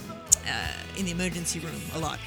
[0.47, 2.19] uh, in the emergency room a lot.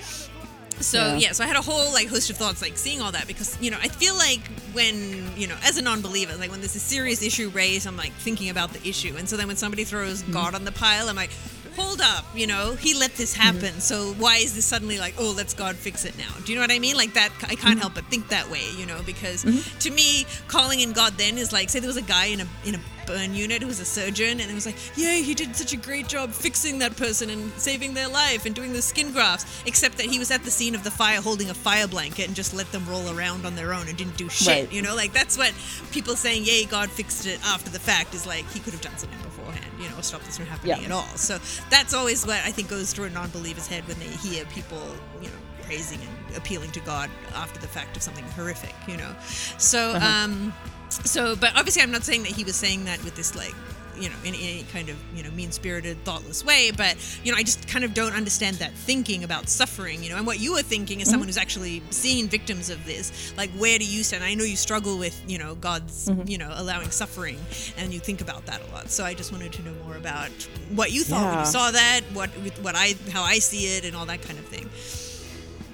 [0.80, 1.16] So Yeah.
[1.16, 1.32] yeah.
[1.32, 3.70] so I had a whole like host of thoughts like seeing all that because you
[3.70, 4.40] know I feel like
[4.72, 8.12] when you know as a non-believer like when there's a serious issue raised I'm like
[8.12, 10.32] thinking about the issue and so then when somebody throws mm-hmm.
[10.32, 11.30] God on the pile I'm like
[11.78, 13.56] hold up, you know, he let this mm-hmm.
[13.56, 13.80] happen.
[13.80, 16.28] So why is this suddenly like, oh, let's God fix it now?
[16.44, 16.96] Do you know what I mean?
[16.96, 17.78] Like that, I can't mm-hmm.
[17.78, 19.42] help but think that way, you know, because
[19.80, 22.46] to me, calling in God then is like, say there was a guy in a
[22.64, 25.56] in a burn unit who was a surgeon, and it was like, yay, he did
[25.56, 29.12] such a great job fixing that person and saving their life and doing the skin
[29.12, 29.62] grafts.
[29.66, 32.36] Except that he was at the scene of the fire holding a fire blanket and
[32.36, 34.48] just let them roll around on their own and didn't do shit.
[34.48, 34.72] Right.
[34.72, 35.52] You know, like that's what
[35.90, 38.96] people saying, yay, God fixed it after the fact is like he could have done
[38.98, 40.84] something beforehand, you know, stop this from happening Yeah.
[40.84, 41.16] at all.
[41.16, 41.38] So
[41.70, 44.82] that's always what I think goes through a non-believer's head when they hear people,
[45.22, 49.14] you know, praising and appealing to God after the fact of something horrific, you know.
[49.58, 50.52] So, um,
[50.88, 53.54] so, but obviously, I'm not saying that he was saying that with this like.
[54.00, 57.42] You know, in any kind of you know mean-spirited, thoughtless way, but you know, I
[57.42, 60.04] just kind of don't understand that thinking about suffering.
[60.04, 61.14] You know, and what you were thinking as mm-hmm.
[61.14, 64.22] someone who's actually seen victims of this, like where do you stand?
[64.22, 66.28] I know you struggle with you know God's mm-hmm.
[66.28, 67.40] you know allowing suffering,
[67.76, 68.88] and you think about that a lot.
[68.88, 70.30] So I just wanted to know more about
[70.76, 72.30] what you thought when you saw that, what
[72.62, 74.70] what I how I see it, and all that kind of thing.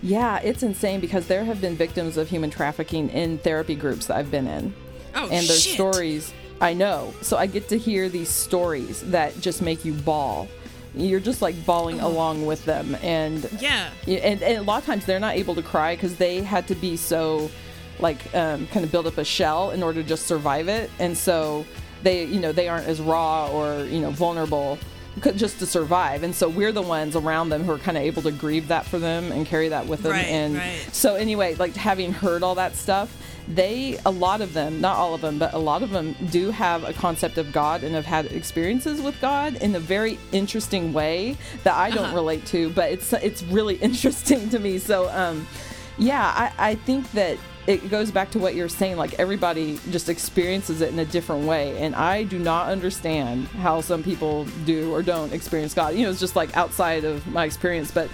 [0.03, 4.17] Yeah, it's insane because there have been victims of human trafficking in therapy groups that
[4.17, 4.73] I've been in.
[5.15, 5.75] Oh and there's shit!
[5.75, 7.13] stories I know.
[7.21, 10.49] So I get to hear these stories that just make you bawl.
[10.95, 13.91] You're just like bawling along with them and Yeah.
[14.07, 16.75] And, and a lot of times they're not able to cry because they had to
[16.75, 17.51] be so
[17.99, 21.17] like um, kind of build up a shell in order to just survive it and
[21.17, 21.65] so
[22.03, 24.79] they you know they aren't as raw or you know vulnerable
[25.37, 28.21] just to survive and so we're the ones around them who are kind of able
[28.23, 30.89] to grieve that for them and carry that with them Right, and right.
[30.93, 35.15] so anyway like having heard all that stuff they a lot of them not all
[35.15, 38.07] of them but a lot of them do have a concept of god and have
[38.07, 42.15] had experiences with god in a very interesting way that i don't Uh-huh.
[42.17, 45.47] relate to but it's it's really interesting to me so um
[45.97, 46.25] yeah
[46.59, 50.81] i i think that it goes back to what you're saying like everybody just experiences
[50.81, 51.79] it in a different way.
[51.79, 55.95] And i do not understand how some people do or don't experience god.
[55.95, 57.91] You know it's just like outside of my experience.
[57.91, 58.09] But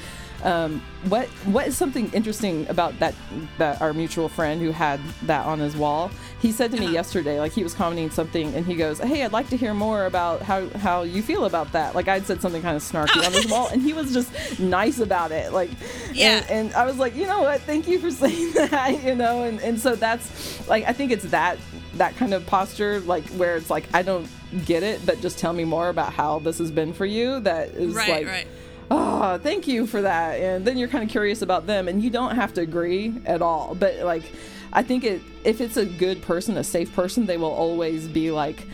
[0.45, 3.15] um, what what is something interesting about that
[3.59, 6.95] that our mutual friend who had that on his wall he said to me Uh-huh.
[6.95, 10.07] yesterday like he was commenting something and he goes hey i'd like to hear more
[10.07, 13.33] about how how you feel about that like i'd said something kind of snarky on
[13.33, 15.71] his wall and he was just nice about it like
[16.13, 16.39] Yeah.
[16.39, 19.43] and, and i was like you know what thank you for saying that you know
[19.43, 21.59] and and so that's like i think it's that
[21.95, 24.27] that kind of posture like where it's like i don't
[24.65, 27.69] get it but just tell me more about how this has been for you that
[27.71, 28.47] is Right, like right.
[28.91, 30.41] Oh, thank you for that.
[30.41, 33.43] And then you're kind of curious about them, and you don't have to agree at
[33.43, 33.75] all.
[33.75, 34.25] But like,
[34.73, 38.31] I think it if it's a good person, a safe person, they will always be
[38.31, 38.67] like,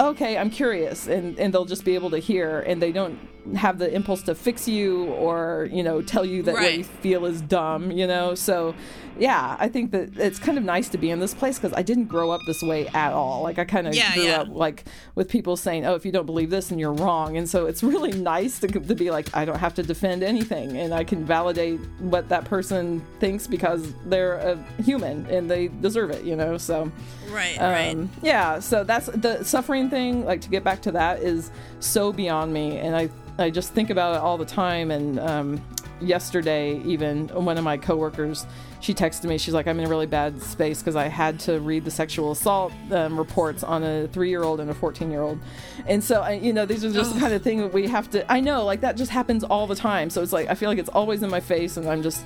[0.00, 3.18] okay, I'm curious, and and they'll just be able to hear, and they don't
[3.56, 7.24] have the impulse to fix you or you know tell you that what you feel
[7.26, 8.34] is dumb, you know.
[8.34, 8.74] So.
[9.18, 11.82] Yeah, I think that it's kind of nice to be in this place because I
[11.82, 13.42] didn't grow up this way at all.
[13.42, 14.40] Like I kind of Yeah, grew yeah.
[14.40, 17.46] up like with people saying, "Oh, if you don't believe this, and you're wrong." And
[17.46, 20.94] so it's really nice to, to be like, I don't have to defend anything, and
[20.94, 26.24] I can validate what that person thinks because they're a human and they deserve it,
[26.24, 26.56] you know.
[26.56, 26.90] So,
[27.30, 27.90] Right, right.
[27.94, 28.60] um, yeah.
[28.60, 30.24] So that's the suffering thing.
[30.24, 31.50] Like to get back to that is
[31.80, 34.90] so beyond me, and I I just think about it all the time.
[34.90, 35.60] And um,
[36.00, 38.46] yesterday, even one of my coworkers,
[38.80, 39.38] she texted me.
[39.38, 42.32] She's like, I'm in a really bad space because I had to read the sexual
[42.32, 45.38] assault um, reports on a three year old and a 14 year old.
[45.86, 48.10] And so, I, you know, these are just the kind of thing that we have
[48.10, 50.10] to, I know, like that just happens all the time.
[50.10, 52.24] So it's like, I feel like it's always in my face and I'm just,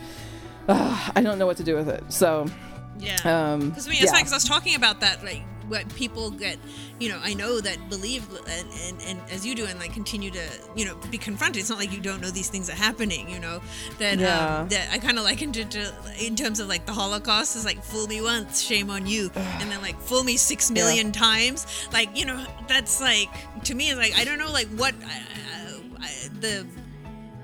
[0.68, 2.02] uh, I don't know what to do with it.
[2.12, 2.46] So,
[2.98, 3.16] Yeah.
[3.52, 4.10] um, Because I mean, it's yeah.
[4.12, 6.58] funny because I was talking about that, like what people get,
[7.00, 10.30] you know, I know that believe and, and, and as you do and like continue
[10.30, 11.60] to, you know, be confronted.
[11.60, 13.60] It's not like you don't know these things are happening, you know,
[13.98, 14.60] that, Yeah.
[14.60, 17.64] um, that I kind of likened it to, in terms of like the Holocaust is
[17.64, 19.30] like, fool me once, shame on you.
[19.34, 21.66] and then like, fool me six million times.
[21.92, 23.28] Like, you know, that's like,
[23.64, 25.08] to me, it's like, I don't know, like what, uh,
[26.00, 26.66] I, the,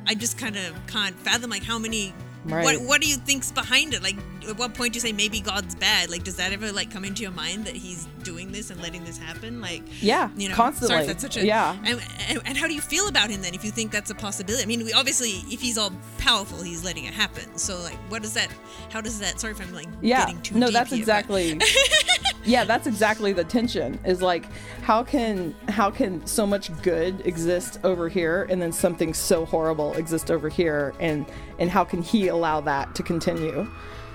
[0.06, 2.12] I just kind of can't fathom like how many.
[2.44, 2.64] Right.
[2.64, 4.02] What what do you think's behind it?
[4.02, 4.16] Like,
[4.48, 6.10] at what point do you say maybe God's bad?
[6.10, 9.04] Like, does that ever like come into your mind that He's doing this and letting
[9.04, 9.60] this happen?
[9.60, 10.96] Like, Yeah, you know, constantly.
[10.96, 11.76] Sorry that's such a Yeah.
[11.84, 13.54] And, and, and how do you feel about Him then?
[13.54, 16.84] If you think that's a possibility, I mean, we obviously, if He's all powerful, He's
[16.84, 17.56] letting it happen.
[17.56, 18.48] So, like, what does that?
[18.90, 19.40] How does that?
[19.40, 21.60] Sorry if I'm like yeah getting too no deep that's here, exactly
[22.44, 24.46] yeah that's exactly the tension is like
[24.82, 29.92] how can how can so much good exist over here and then something so horrible
[29.94, 31.26] exist over here and
[31.58, 33.68] and how can he allow that to continue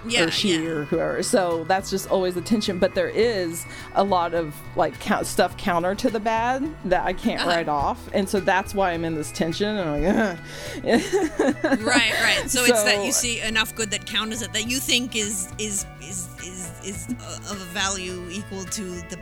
[0.06, 0.70] Yeah, or she yeah.
[0.70, 5.00] or whoever so that's just always the tension but there is a lot of like
[5.00, 7.50] count, stuff counter to the bad that i can't Uh-huh.
[7.50, 10.40] write off and so that's why i'm in this tension and i'm like
[11.82, 12.44] right, right.
[12.50, 15.86] So, it's that you see enough good that counters it that you think is is
[16.02, 19.20] is is is uh, of a value equal to the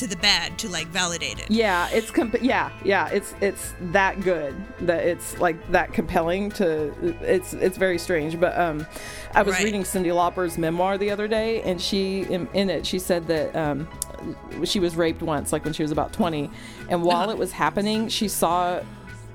[0.00, 1.50] to the bad to like validate it.
[1.50, 6.92] Yeah, it's comp- yeah, yeah, it's it's that good that it's like that compelling to
[7.22, 8.38] it's it's very strange.
[8.40, 8.86] But um,
[9.34, 9.64] I was Right.
[9.64, 13.54] reading Cyndi Lauper's memoir the other day, and she in, in it she said that
[13.56, 13.86] um,
[14.64, 16.50] she was raped once, like when she was about twenty,
[16.88, 17.32] and while Uh-huh.
[17.32, 18.80] it was happening, she saw.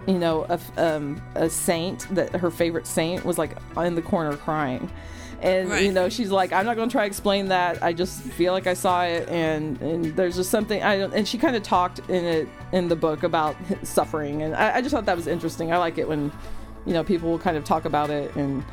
[0.08, 4.38] You know, a, um, a saint that her favorite saint was like in the corner
[4.38, 4.92] crying,
[5.42, 5.84] and Right.
[5.84, 7.84] you know she's like, I'm not going to try to explain that.
[7.84, 11.14] I just feel like I saw it, and and there's just something I don't.
[11.14, 14.82] And she kind of talked in it in the book about suffering, and I, I
[14.82, 15.72] just thought that was interesting.
[15.74, 16.32] I like it when,
[16.86, 18.64] you know, people will kind of talk about it and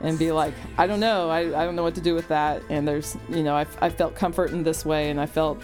[0.00, 2.62] and be like, I don't know, I, I don't know what to do with that.
[2.68, 5.60] And there's, you know, I, I felt comfort in this way, and I felt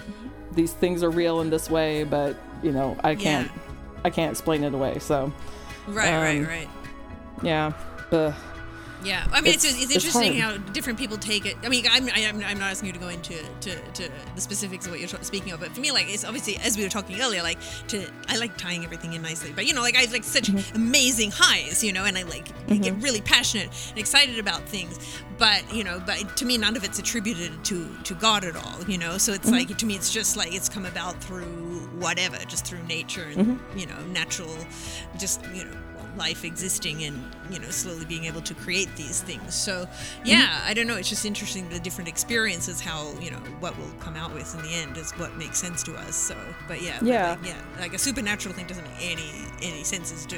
[0.53, 3.51] these things are real in this way, but you know, I can't,
[4.05, 4.99] I can't explain it away.
[5.01, 5.31] So
[5.87, 6.69] Right, Um, right, right.
[7.43, 7.73] yeah,
[8.11, 8.33] Ugh.
[9.05, 10.61] Yeah, I mean, it's, It's- it's, interesting hard.
[10.61, 11.57] how different people take it.
[11.63, 14.87] I mean, I'm, I'm, I'm not asking you to go into to, to the specifics
[14.87, 16.89] of what you're t- speaking of, but for me, like, it's obviously as we were
[16.89, 20.01] talking earlier, like, to I like tying everything in nicely, but you know, like, I
[20.03, 20.77] have like such Mm-hmm.
[20.77, 22.47] amazing highs, you know, and I like
[22.81, 24.99] get really passionate and excited about things,
[25.39, 28.83] but you know, but to me, none of it's attributed to to God at all,
[28.87, 29.19] you know.
[29.19, 29.69] So it's Mm-hmm.
[29.71, 33.37] like to me, it's just like it's come about through whatever, just through nature and
[33.59, 33.79] Mm-hmm.
[33.79, 34.55] you know, natural,
[35.19, 35.77] just you know
[36.17, 39.87] life existing and you know slowly being able to create these things so
[40.25, 40.69] yeah Mm-hmm.
[40.71, 44.17] i don't know it's just interesting the different experiences how you know what we'll come
[44.17, 46.37] out with in the end is what makes sense to us so
[46.69, 47.31] but yeah but, Yeah.
[47.31, 49.31] like, yeah like a supernatural thing doesn't make any
[49.63, 50.37] any sense as to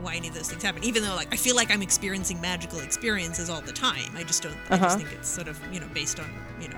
[0.00, 2.80] why any of those things happen even though like i feel like i'm experiencing magical
[2.80, 4.84] experiences all the time i just don't i Uh-huh.
[4.84, 6.26] just think it's sort of you know based on
[6.60, 6.76] you know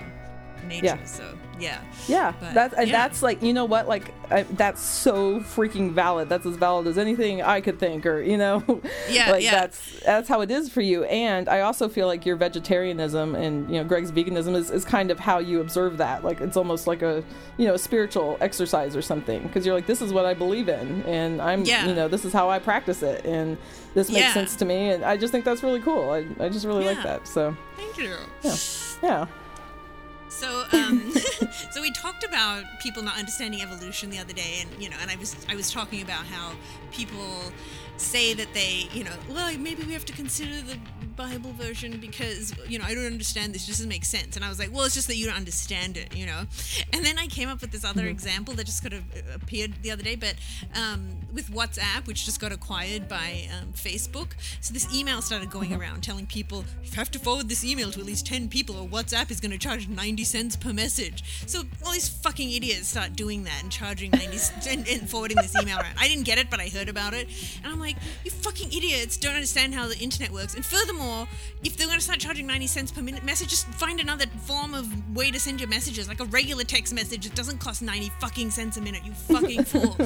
[0.69, 1.05] nature Yeah.
[1.05, 2.97] so yeah Yeah, But, that's and yeah.
[3.09, 6.29] that's like you know what like I, that's so freaking valid.
[6.29, 8.63] That's as valid as anything I could think, or you know,
[9.11, 9.53] Yeah, like yeah.
[9.61, 11.05] that's that's how it is for you.
[11.05, 15.11] And I also feel like your vegetarianism and you know Greg's veganism is, is kind
[15.11, 16.25] of how you observe that.
[16.25, 17.25] Like it's almost like a
[17.57, 20.69] you know a spiritual exercise or something because you're like this is what I believe
[20.69, 21.87] in, and I'm Yeah.
[21.87, 23.57] you know this is how I practice it, and
[23.95, 24.35] this makes Yeah.
[24.35, 26.11] sense to me, and I just think that's really cool.
[26.11, 27.27] I, I just really like that.
[27.27, 28.15] So thank you
[28.45, 28.55] yeah,
[29.03, 29.27] yeah.
[30.29, 31.13] So, um,
[31.71, 35.11] so we talked about people not understanding evolution the other day, and you know, and
[35.11, 36.53] I was I was talking about how
[36.93, 37.53] people
[38.01, 40.79] say that they, you know, well, maybe we have to consider the
[41.19, 43.65] Bible version because you know I don't understand this.
[43.65, 44.37] It doesn't make sense.
[44.37, 46.45] And I was like, well, it's just that you don't understand it, you know.
[46.93, 49.83] And then I came up with this other example that just kind of uh, appeared
[49.83, 50.37] the other day, but
[50.77, 54.29] um, with WhatsApp, which just got acquired by um, Facebook.
[54.61, 57.99] So this email started going around telling people you have to forward this email to
[57.99, 61.43] at least ten people, or WhatsApp is going to charge ninety cents per message.
[61.49, 65.39] So all these fucking idiots start doing that and charging ninety c- and, and forwarding
[65.39, 65.97] this email around.
[65.99, 67.27] I didn't get it, but I heard about it,
[67.65, 67.88] and I'm like,
[68.25, 70.55] you fucking idiots don't understand how the internet works.
[70.55, 71.27] And furthermore,
[71.65, 74.75] if they're going to start charging ninety cents per minute message, just find another form
[74.75, 74.87] of
[75.17, 77.27] way to send your messages, like a regular text message.
[77.27, 79.03] It doesn't cost ninety fucking cents a minute.
[79.05, 79.97] You fucking fool.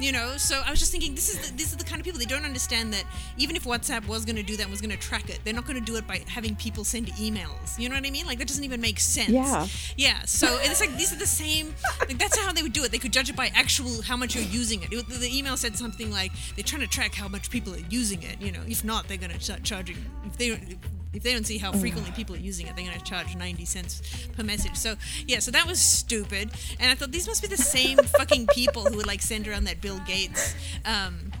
[0.00, 0.36] you know.
[0.36, 2.26] So I was just thinking, this is the, this is the kind of people they
[2.26, 3.04] don't understand that
[3.38, 5.54] even if WhatsApp was going to do that, and was going to track it, they're
[5.54, 7.78] not going to do it by having people send emails.
[7.78, 8.26] You know what I mean?
[8.26, 9.30] Like that doesn't even make sense.
[9.30, 9.66] Yeah.
[9.96, 10.22] Yeah.
[10.24, 11.74] So it's like these are the same.
[12.00, 12.92] Like that's how they would do it.
[12.92, 14.92] They could judge it by actual how much you're using it.
[14.92, 17.84] It- The, the email said something like they're trying to track how much people are
[17.88, 18.40] using it.
[18.40, 19.96] You know, if not, they're going to start charging.
[20.24, 20.78] If they don't.
[21.12, 23.64] If they don't see how frequently people are using it, they're going to charge 90
[23.64, 24.76] cents per message.
[24.76, 24.94] So,
[25.26, 26.52] yeah, so that was stupid.
[26.78, 29.64] And I thought these must be the same fucking people who would like send around
[29.64, 30.54] that Bill Gates
[30.84, 31.32] um,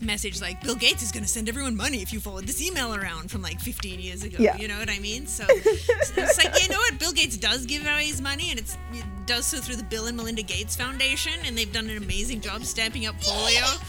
[0.00, 2.94] message like Bill Gates is going to send everyone money if you forward this email
[2.94, 4.36] around from like 15 years ago.
[4.38, 4.56] Yeah.
[4.56, 5.26] You know what I mean?
[5.26, 6.98] So it's like, you know what?
[6.98, 10.06] Bill Gates does give away his money and it's, it does so through the Bill
[10.06, 13.82] and Melinda Gates Foundation and they've done an amazing job stamping up polio.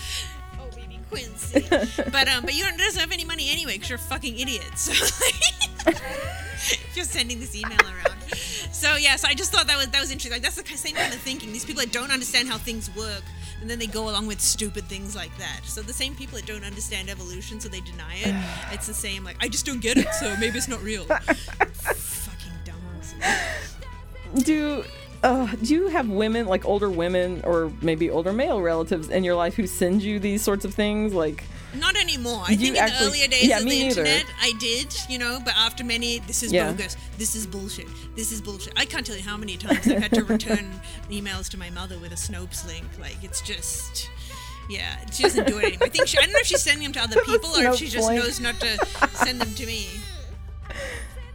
[1.10, 1.66] Quincy.
[2.12, 4.88] but um, but you don't have any money anyway because you're a fucking idiots.
[6.94, 8.20] Just sending this email around.
[8.72, 10.32] So yeah, so I just thought that was that was interesting.
[10.32, 11.52] Like that's the same kind of thinking.
[11.52, 13.24] These people that don't understand how things work,
[13.62, 15.62] and then they go along with stupid things like that.
[15.64, 18.36] So the same people that don't understand evolution, so they deny it.
[18.74, 19.24] It's the same.
[19.24, 21.04] Like I just don't get it, so maybe it's not real.
[21.74, 24.44] fucking dumbasses.
[24.44, 24.84] do
[25.24, 29.36] uh, do you have women like older women or maybe older male relatives in your
[29.36, 31.44] life who send you these sorts of things like
[31.76, 32.44] Not anymore.
[32.48, 34.02] I think in actually- the earlier days yeah, of the neither.
[34.02, 36.72] internet, I did, you know, but after many, this is Yeah.
[36.72, 36.96] bogus.
[37.18, 37.88] This is bullshit.
[38.16, 38.74] This is bullshit.
[38.78, 40.72] I can't tell you how many times I've had to return
[41.12, 42.86] emails to my mother with a Snopes link.
[43.00, 44.10] Like, it's just.
[44.70, 45.88] Yeah, she doesn't do it anymore.
[45.88, 47.76] I think she, I don't know if she's sending them to other people or if
[47.78, 48.78] she just knows not to
[49.14, 49.90] send them to me.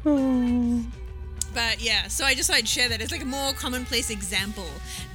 [1.55, 3.01] But yeah, so I just thought I'd share that.
[3.01, 4.69] It's like a more commonplace example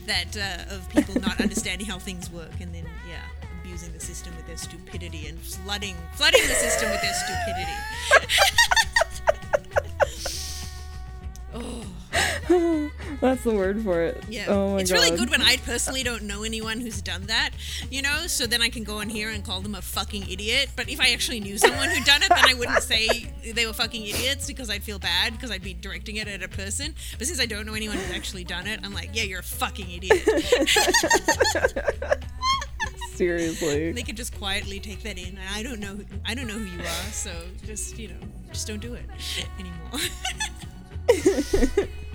[0.06, 3.22] that uh, of people not understanding how things work and then yeah,
[3.62, 8.86] abusing the system with their stupidity and flooding flooding the system with their stupidity.
[13.22, 14.24] That's the word for it.
[14.30, 14.98] Yeah, Oh my it's god.
[15.04, 17.50] really good when I personally don't know anyone who's done that,
[17.92, 18.28] you know.
[18.28, 20.70] So then I can go on here and call them a fucking idiot.
[20.78, 23.74] But if I actually knew someone who'd done it, then I wouldn't say they were
[23.74, 26.96] fucking idiots because I'd feel bad because I'd be directing it at a person.
[27.18, 29.44] But since I don't know anyone who's actually done it, I'm like, yeah, you're a
[29.44, 30.24] fucking idiot.
[33.16, 33.92] Seriously.
[33.92, 35.38] they could just quietly take that in.
[35.54, 37.32] I don't know, who, I don't know who you are, so
[37.66, 38.16] just you know,
[38.54, 39.04] just don't do it
[39.60, 40.00] anymore.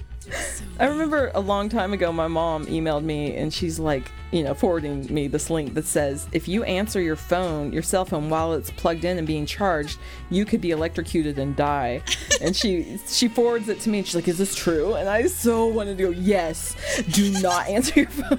[0.78, 4.54] I remember a long time ago, my mom emailed me and she's like, you know,
[4.54, 8.52] forwarding me this link that says, if you answer your phone, your cell phone, while
[8.54, 9.98] it's plugged in and being charged,
[10.30, 12.02] you could be electrocuted and die.
[12.40, 14.94] and she she forwards it to me and she's like, is this true?
[14.94, 16.74] And I so wanted to go, yes,
[17.10, 18.38] do not answer your phone.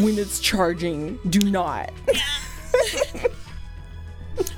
[0.00, 1.92] when it's charging, do not.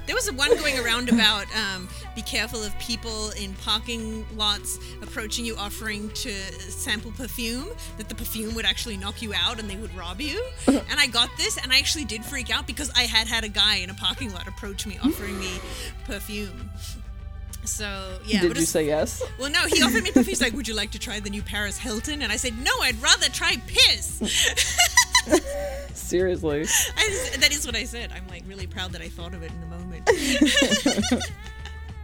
[0.07, 5.45] There was one going around about um, be careful of people in parking lots approaching
[5.45, 9.77] you offering to sample perfume, that the perfume would actually knock you out and they
[9.77, 10.43] would rob you.
[10.67, 13.49] and I got this and I actually did freak out because I had had a
[13.49, 15.61] guy in a parking lot approach me offering me
[16.07, 16.71] perfume.
[17.64, 18.41] So, yeah.
[18.41, 19.23] Did you say yes?
[19.39, 20.25] Well, no, he offered me perfume.
[20.25, 22.23] He's like, Would you like to try the new Paris Hilton?
[22.23, 24.23] And I said, No, I'd rather try piss.
[25.93, 26.61] Seriously.
[26.62, 28.12] Just- that is what I said.
[28.14, 30.09] I'm like really proud that I thought of it in the moment.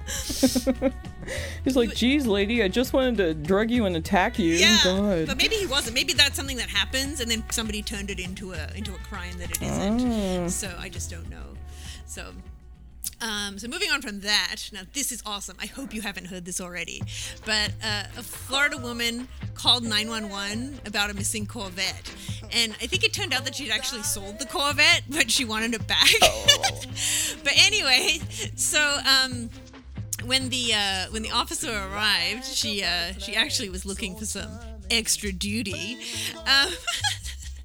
[1.64, 4.54] He's like, geez, lady, I just wanted to drug you and attack you.
[4.54, 5.26] Yeah, God.
[5.26, 5.94] but maybe he wasn't.
[5.94, 9.36] Maybe that's something that happens, and then somebody turned it into a into a crime
[9.38, 10.00] that it isn't.
[10.00, 10.48] Oh.
[10.48, 11.54] So I just don't know.
[12.06, 12.32] So.
[13.20, 15.56] Um, so moving on from that, now this is awesome.
[15.60, 17.02] I hope you haven't heard this already,
[17.46, 22.12] but uh, a Florida woman called 911 about a missing Corvette,
[22.50, 25.74] and I think it turned out that she'd actually sold the Corvette, but she wanted
[25.74, 26.08] it back.
[27.44, 28.18] but anyway,
[28.56, 29.50] so um,
[30.26, 34.50] when the uh, when the officer arrived, she uh, she actually was looking for some
[34.90, 35.98] extra duty.
[36.46, 36.72] Um,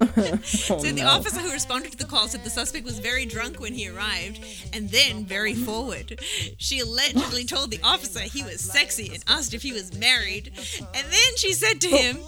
[0.44, 1.08] so the no.
[1.08, 4.40] officer who responded to the call said the suspect was very drunk when he arrived
[4.72, 6.20] and then very forward.
[6.56, 10.52] She allegedly told the officer he was sexy and asked if he was married.
[10.78, 12.18] And then she said to him,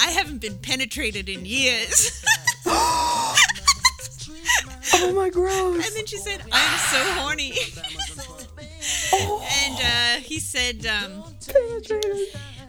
[0.00, 2.22] I haven't been penetrated in years.
[4.96, 5.84] Oh my gross.
[5.86, 7.52] And then she said, I'm so horny.
[9.12, 9.42] and
[9.82, 11.24] uh, he said, um,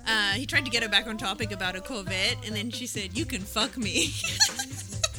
[0.08, 2.88] uh, he tried to get her back on topic about a Corvette, and then she
[2.88, 4.12] said, You can fuck me.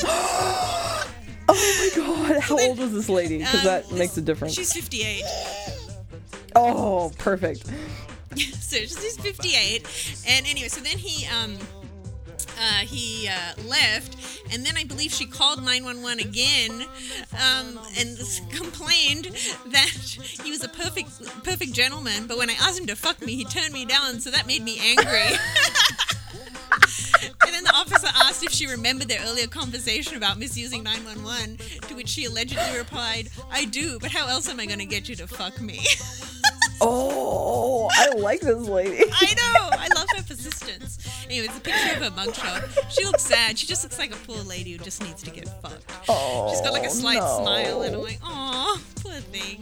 [1.49, 2.41] Oh my god.
[2.43, 3.39] How old was this lady?
[3.39, 4.55] Because Um, that makes a difference.
[4.55, 5.23] She's 58.
[6.57, 7.65] Oh, perfect.
[8.37, 9.87] so she's 58.
[10.27, 11.25] And anyway, so then he.
[11.29, 11.57] Um,
[12.59, 14.17] uh, he uh, left,
[14.53, 16.83] and then I believe she called 911 again
[17.33, 18.19] um, and
[18.51, 19.27] complained
[19.67, 19.89] that
[20.43, 22.27] he was a perfect, perfect gentleman.
[22.27, 24.63] But when I asked him to fuck me, he turned me down, so that made
[24.63, 25.37] me angry.
[27.45, 31.95] And then the officer asked if she remembered their earlier conversation about misusing 911, to
[31.95, 35.17] which she allegedly replied, I do, but how else am I going to get you
[35.17, 35.81] to fuck me?
[36.79, 39.03] Oh, I like this lady.
[39.11, 39.71] I know!
[39.73, 39.96] I love her persistence.
[41.27, 42.91] Anyway, it's a picture of her mugshot.
[42.91, 43.59] She looks sad.
[43.59, 45.85] She just looks like a poor lady who just needs to get fucked.
[46.09, 47.41] Oh, She's got like a slight no.
[47.43, 49.61] smile, and I'm like, aw, poor thing.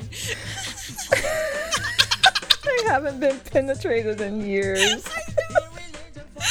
[2.64, 5.04] they haven't been penetrated in years.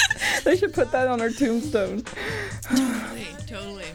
[0.43, 2.03] they should put that on her tombstone.
[2.63, 3.85] Totally, totally.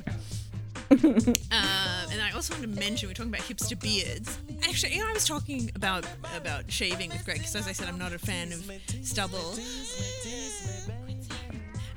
[0.91, 4.39] um, and I also wanted to mention we're talking about hipster beards.
[4.63, 6.07] Actually, you know, I was talking about
[6.37, 8.71] about shaving with Greg because, as I said, I'm not a fan of
[9.03, 9.55] stubble.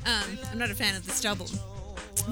[0.05, 1.47] Um, I'm not a fan of the stubble.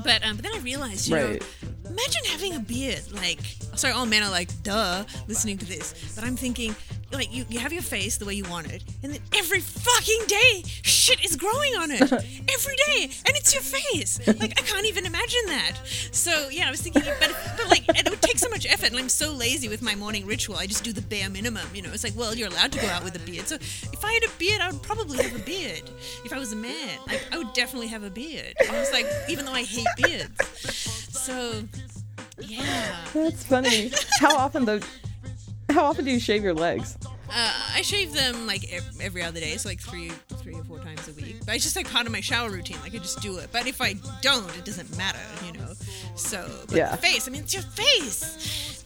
[0.04, 1.42] But um, but then I realized, you Right.
[1.42, 1.48] know,
[1.90, 3.02] imagine having a beard.
[3.12, 3.40] Like,
[3.76, 6.14] sorry, all men are like, duh, listening to this.
[6.16, 6.76] But I'm thinking,
[7.12, 10.22] like, you, you have your face the way you want it, and then every fucking
[10.28, 12.02] day, shit is growing on it.
[12.02, 14.20] every day, and it's your face.
[14.28, 15.74] Like, I can't even imagine that.
[16.12, 18.98] So yeah, I was thinking, but but like, it would take so much effort, and
[18.98, 20.58] I'm so lazy with my morning ritual.
[20.58, 21.68] I just do the bare minimum.
[21.74, 23.48] You know, it's like, well, you're allowed to go out with a beard.
[23.48, 25.90] So if I had a beard, I would probably have a beard.
[26.26, 28.54] If I was a man, like, I would definitely have a beard.
[28.60, 30.38] And I was like, even though I hate beards.
[31.10, 31.64] So
[32.40, 32.98] yeah.
[33.14, 33.92] That's funny.
[34.20, 34.80] How often though?
[35.72, 36.98] How often do you shave your legs?
[37.32, 40.10] Uh, I shave them like every other day, so like three,
[40.42, 41.38] three or four times a week.
[41.46, 42.78] But it's just like part of my shower routine.
[42.82, 43.50] Like I just do it.
[43.52, 45.74] But if I don't, it doesn't matter, you know.
[46.16, 46.92] So, but Yeah.
[46.92, 47.28] the face.
[47.28, 48.84] I mean, it's your face.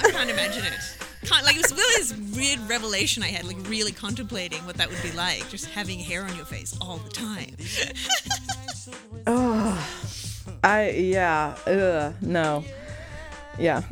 [0.00, 0.74] I can't imagine it.
[1.24, 4.88] Can't like it was really this weird revelation I had, like really contemplating what that
[4.88, 7.56] would be like, just having hair on your face all the time.
[9.26, 9.88] oh,
[10.62, 11.56] I yeah.
[11.66, 12.64] Ugh, no.
[13.58, 13.82] Yeah.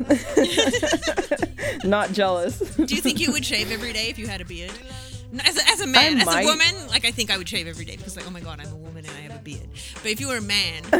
[1.83, 2.59] Not jealous.
[2.59, 4.71] Do you think you would shave every day if you had a beard?
[5.43, 7.49] As a, as a man, I as might- a woman, like I think I would
[7.49, 9.43] shave every day because like, oh my god, I'm a woman and I have a
[9.43, 9.67] beard.
[10.01, 10.83] But if you were a man,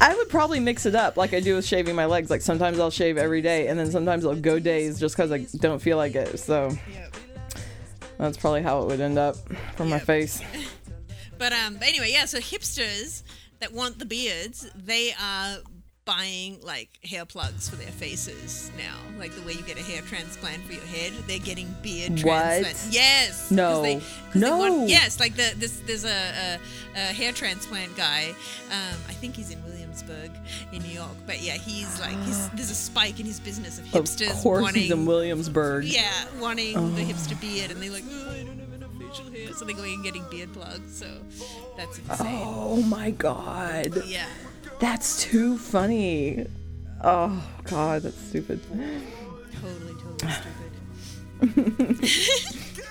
[0.00, 2.28] I would probably mix it up like I do with shaving my legs.
[2.30, 5.46] Like sometimes I'll shave every day, and then sometimes I'll go days just because I
[5.58, 6.38] don't feel like it.
[6.40, 6.70] So
[8.18, 9.36] that's probably how it would end up
[9.76, 10.40] for my face.
[11.38, 12.26] But um, but anyway, yeah.
[12.26, 13.24] So hipsters
[13.62, 15.56] that want the beards, they are
[16.04, 18.96] buying like hair plugs for their faces now.
[19.20, 22.88] Like the way you get a hair transplant for your head, they're getting beard transplants.
[22.92, 23.42] Yes.
[23.42, 23.82] 'cause No.
[23.82, 24.04] They, 'cause
[24.34, 24.56] they No.
[24.58, 26.58] want- yes, like the this there's a, a,
[26.96, 28.34] a hair transplant guy.
[28.72, 30.32] Um, I think he's in Williamsburg
[30.72, 31.16] in New York.
[31.24, 34.30] But yeah, he's like he's, there's a spike in his business of hipsters.
[34.30, 35.84] Of course, wanting he's in Williamsburg.
[35.84, 36.10] yeah,
[36.40, 38.61] wanting the hipster beard, and they're like, oh, I don't have
[39.20, 40.98] enough facial hair, so they're going and getting beard plugs.
[40.98, 41.06] So
[41.76, 42.42] that's insane.
[42.44, 44.26] Oh my god, Yeah,
[44.78, 46.46] that's too funny.
[47.02, 48.60] Oh god, that's stupid.
[49.60, 50.32] totally, totally
[52.06, 52.86] stupid.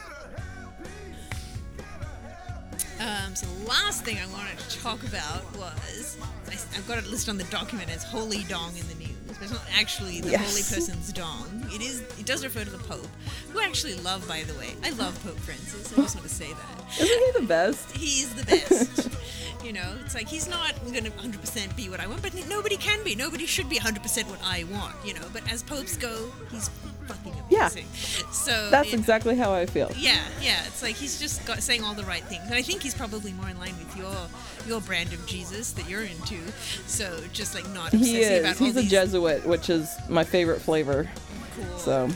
[2.99, 6.17] um, so the last thing I wanted to talk about was
[6.47, 9.43] I, I've got it listed on the document as holy dong in the news, but
[9.43, 10.49] it's not actually the Yes.
[10.49, 11.65] holy person's dong.
[11.73, 12.01] It is.
[12.19, 13.07] It does refer to the Pope,
[13.51, 14.75] who I actually love, by the way.
[14.83, 15.91] I love Pope Francis.
[15.93, 17.01] I just want to say that.
[17.01, 17.91] Isn't he the best?
[17.95, 19.09] he's the best.
[19.63, 22.77] you know, it's like he's not going to 100% be what I want, but nobody
[22.77, 23.15] can be.
[23.15, 25.21] Nobody should be 100% what I want, you know.
[25.33, 26.69] But as popes go, he's
[27.07, 27.85] fucking amazing.
[27.91, 28.29] Yeah.
[28.31, 29.91] So That's exactly how I feel.
[29.97, 30.65] yeah, yeah.
[30.67, 33.33] It's like he's just got, saying all the right things, and I think he's probably
[33.33, 34.15] more in line with your
[34.67, 36.37] your brand of Jesus that you're into.
[36.87, 38.59] So just like not obsessing He about is.
[38.59, 41.09] He's all a these Jesuit, which is my favorite flavor.
[41.55, 41.77] cool.
[41.77, 42.09] So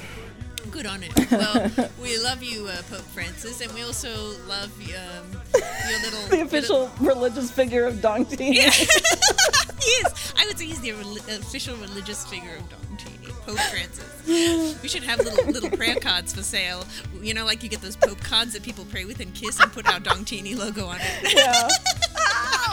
[0.75, 1.13] Good on him.
[1.31, 1.71] Well,
[2.01, 4.09] we love you, uh, Pope Francis, and we also
[4.45, 8.55] love um, your little the official religious figure of Dongtini.
[8.55, 10.33] he is.
[10.37, 14.03] I would say he's the rel- official religious figure of Dongtini, Pope Francis.
[14.83, 16.83] We should have little little prayer cards for sale.
[17.21, 19.71] You know, like you get those Pope cards that people pray with and kiss, and
[19.71, 21.33] put our Dong Tini logo on it.
[21.35, 21.69] yeah.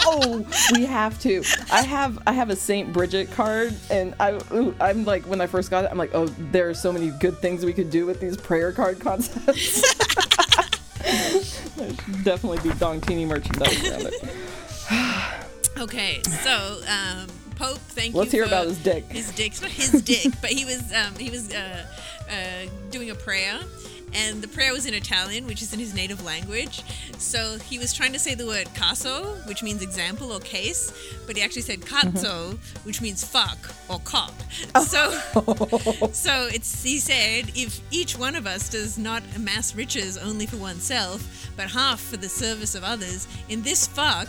[0.04, 1.42] Oh, we have to.
[1.70, 5.46] I have I have a Saint Bridget card, and I ooh, I'm like when I
[5.46, 8.06] first got it, I'm like, oh, there are so many good things we could do
[8.06, 9.82] with these prayer card concepts.
[11.02, 15.38] there should definitely be Dongtini merchandise around it.
[15.78, 17.26] Okay, so um,
[17.56, 18.18] Pope, thank you.
[18.20, 19.04] Let's hear about his dick.
[19.10, 19.52] His dick.
[19.52, 21.86] It's not his dick, but he was um, he was uh,
[22.30, 23.58] uh, doing a prayer,
[24.14, 26.82] and the prayer was in Italian, which is in his native language.
[27.18, 30.92] So he was trying to say the word caso, which means example or case,
[31.26, 32.86] but he actually said cazzo, mm-hmm.
[32.86, 33.58] which means fuck
[33.88, 34.34] or cock.
[34.74, 34.84] Oh.
[34.84, 35.10] So
[36.12, 40.56] so it's he said if each one of us does not amass riches only for
[40.56, 44.28] oneself, but half for the service of others, in this fuck.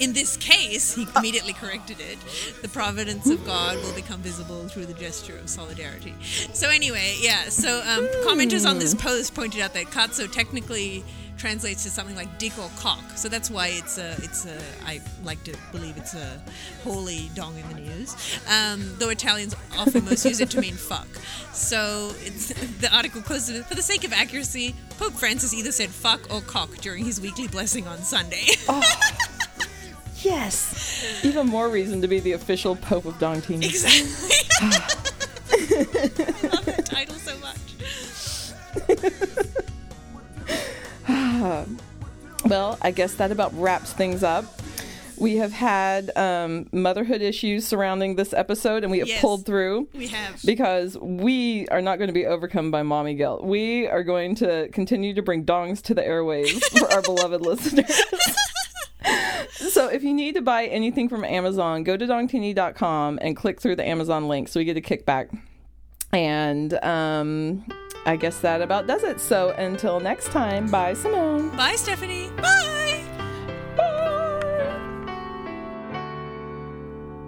[0.00, 2.18] In this case, he immediately corrected it.
[2.62, 6.14] The providence of God will become visible through the gesture of solidarity.
[6.52, 7.48] So anyway, yeah.
[7.48, 11.04] So um, commenters on this post pointed out that "cazzo" technically
[11.36, 13.02] translates to something like dick or cock.
[13.16, 16.40] So that's why it's a, it's a, I like to believe it's a
[16.82, 18.38] holy dong in the news.
[18.48, 21.08] Um, though Italians often most use it to mean fuck.
[21.52, 22.48] So it's,
[22.80, 26.70] the article closes for the sake of accuracy, Pope Francis either said fuck or cock
[26.76, 28.46] during his weekly blessing on Sunday.
[30.24, 31.04] Yes.
[31.24, 33.64] Even more reason to be the official Pope of Dongtini.
[33.64, 34.30] exactly.
[35.52, 37.58] I love that title so much.
[42.46, 44.44] Well, I guess that about wraps things up.
[45.16, 49.22] We have had um, motherhood issues surrounding this episode, and we have Yes.
[49.22, 49.88] pulled through.
[49.94, 50.42] We have.
[50.44, 53.44] because we are not going to be overcome by mommy guilt.
[53.44, 57.98] We are going to continue to bring dongs to the airwaves for our beloved listeners.
[59.50, 63.76] So if you need to buy anything from Amazon, go to dongtini.com and click through
[63.76, 65.36] the Amazon link so we get a kickback.
[66.12, 67.66] And um,
[68.06, 69.20] I guess that about does it.
[69.20, 71.56] So until next time, bye, Simone.
[71.56, 72.30] Bye, Stephanie.
[72.36, 72.64] Bye.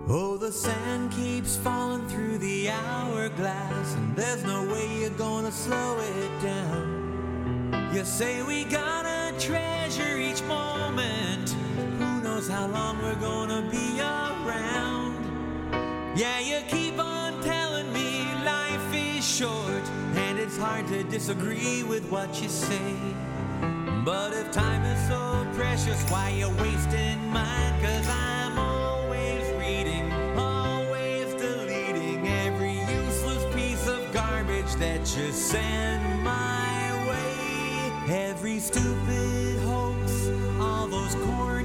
[0.09, 5.99] Oh, the sand keeps falling through the hourglass, and there's no way you're gonna slow
[5.99, 7.91] it down.
[7.93, 11.36] You say we gotta treasure each moment.
[12.37, 15.25] Knows how long we're gonna be around?
[16.15, 22.05] Yeah, you keep on telling me life is short, and it's hard to disagree with
[22.11, 22.93] what you say.
[24.05, 27.73] But if time is so precious, why you wasting mine?
[27.81, 37.09] Cause I'm always reading, always deleting every useless piece of garbage that you send my
[37.09, 38.15] way.
[38.15, 40.29] Every stupid hoax,
[40.61, 41.56] all those corny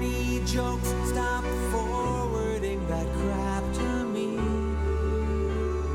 [0.51, 4.35] jokes, stop forwarding that crap to me.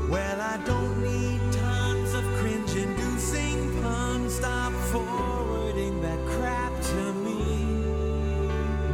[0.09, 7.43] Well, I don't need tons of cringe inducing puns, stop forwarding that crap to me.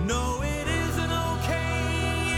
[0.06, 1.80] No, it isn't okay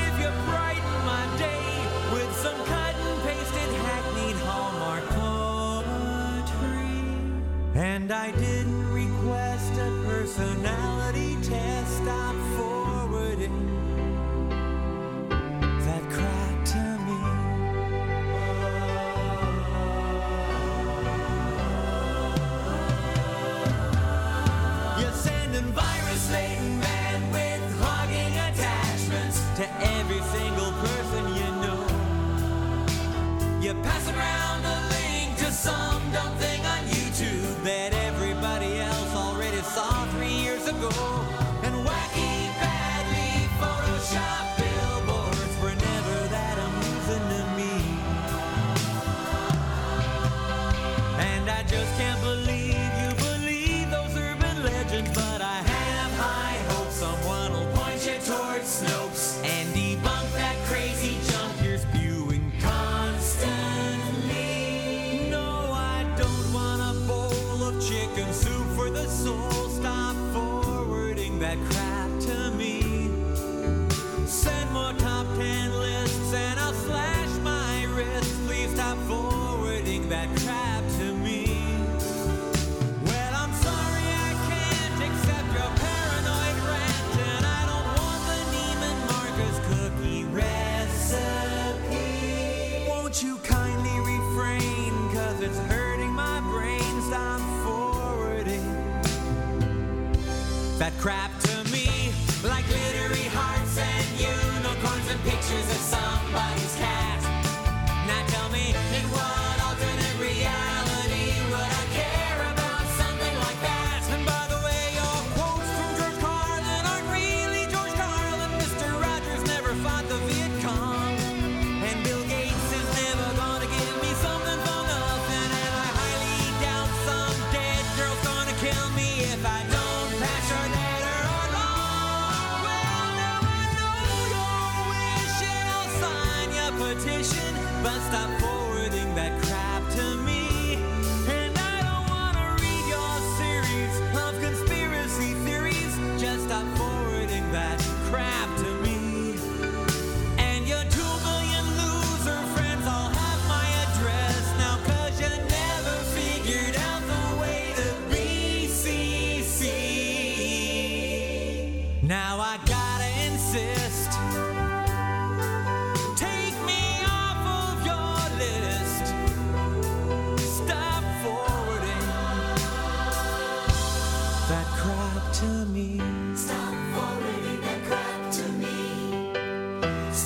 [0.08, 1.66] if you brighten my day
[2.14, 6.94] with some cut and pasted hackneyed Hallmark poetry.
[7.74, 10.85] And I didn't request a personality.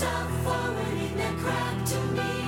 [0.10, 2.39] myself forward in the crowd to me.